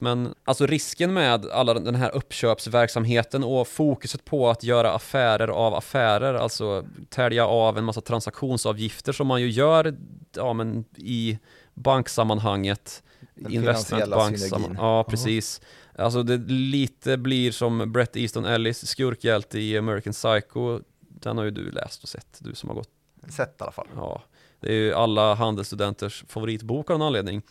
[0.00, 5.74] Men alltså risken med alla den här uppköpsverksamheten och fokuset på att göra affärer av
[5.74, 9.96] affärer, alltså tälja av en massa transaktionsavgifter som man ju gör
[10.32, 11.38] ja, men i
[11.74, 13.02] banksammanhanget.
[13.48, 14.78] Investmentbanksammanhanget.
[14.80, 15.60] Ja, precis.
[15.96, 20.80] Alltså det lite blir som Brett Easton Ellis skurkhjälte i American Psycho.
[21.00, 22.90] Den har ju du läst och sett, du som har gått.
[23.28, 23.86] Sett i alla fall.
[23.96, 24.22] Ja,
[24.60, 27.42] det är ju alla handelsstudenters favoritbok av någon anledning.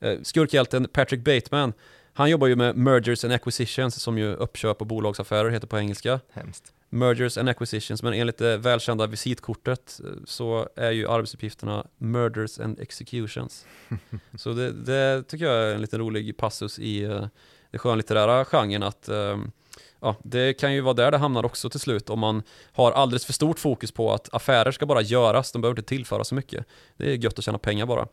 [0.00, 1.72] Eh, Skurkhjälten Patrick Bateman,
[2.16, 6.20] han jobbar ju med mergers and acquisitions som ju uppköp och bolagsaffärer heter på engelska.
[6.32, 6.72] Hemskt.
[6.88, 12.80] Mergers and acquisitions, men enligt det välkända visitkortet eh, så är ju arbetsuppgifterna murders and
[12.80, 13.66] executions.
[14.38, 17.26] så det, det tycker jag är en liten rolig passus i uh,
[17.70, 19.52] den skönlitterära genren att um,
[20.00, 22.42] ja, det kan ju vara där det hamnar också till slut om man
[22.72, 26.24] har alldeles för stort fokus på att affärer ska bara göras, de behöver inte tillföra
[26.24, 26.66] så mycket.
[26.96, 28.08] Det är gött att tjäna pengar bara.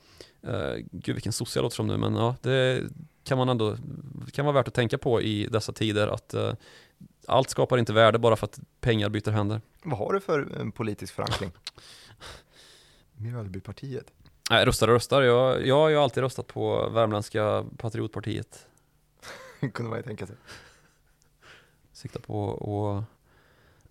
[0.47, 2.83] Uh, gud vilken jag låter som nu, men ja, det
[3.23, 3.77] kan man ändå,
[4.31, 6.53] kan vara värt att tänka på i dessa tider att uh,
[7.27, 9.61] allt skapar inte värde bara för att pengar byter händer.
[9.83, 11.51] Vad har du för en politisk förankring?
[13.15, 14.13] Mjölbypartiet.
[14.49, 15.21] Nej, röstar och röstar.
[15.21, 18.67] Jag, jag har ju alltid röstat på Värmländska Patriotpartiet.
[19.73, 20.35] kunde man ju tänka sig.
[21.93, 23.17] Sikta på att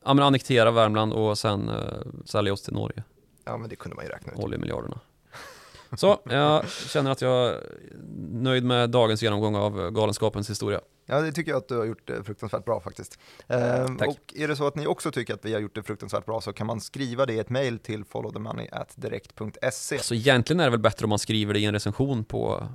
[0.04, 3.02] ja, men annektera Värmland och sen uh, sälja oss till Norge.
[3.44, 4.38] Ja, men det kunde man ju räkna ut.
[4.38, 5.00] Oljemiljarderna.
[5.96, 7.60] Så, jag känner att jag är
[8.30, 10.80] nöjd med dagens genomgång av Galenskapens historia.
[11.06, 13.18] Ja, det tycker jag att du har gjort det fruktansvärt bra faktiskt.
[13.48, 14.08] Ehm, Tack.
[14.08, 16.40] och är det så att ni också tycker att vi har gjort det fruktansvärt bra
[16.40, 19.98] så kan man skriva det i ett mejl till followthemoney.direkt.se.
[19.98, 22.68] Så egentligen är det väl bättre om man skriver det i en recension på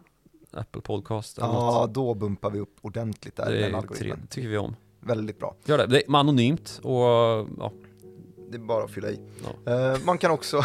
[0.52, 1.94] Apple Podcast eller Ja, något.
[1.94, 4.18] då bumpar vi upp ordentligt där i Det den algoritmen.
[4.18, 4.76] tre, tycker vi om.
[5.00, 5.56] Väldigt bra.
[5.66, 5.86] Gör det.
[5.86, 7.02] Det är anonymt och
[7.60, 7.72] ja,
[8.50, 9.20] Det är bara att fylla i.
[9.66, 9.72] Ja.
[9.74, 10.62] Eh, man kan också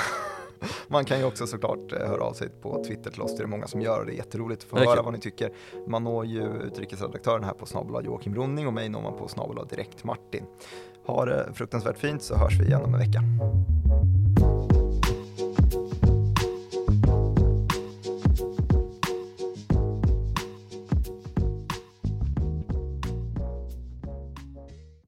[0.88, 3.46] Man kan ju också såklart eh, höra av sig på Twitter till oss, det är
[3.46, 5.50] många som gör det, det är jätteroligt att få höra vad ni tycker.
[5.86, 9.66] Man når ju utrikesredaktören här på snabel Joakim Ronning och mig når man på snabel
[9.70, 10.44] direkt Martin.
[11.06, 13.22] Ha det fruktansvärt fint så hörs vi igen om en vecka.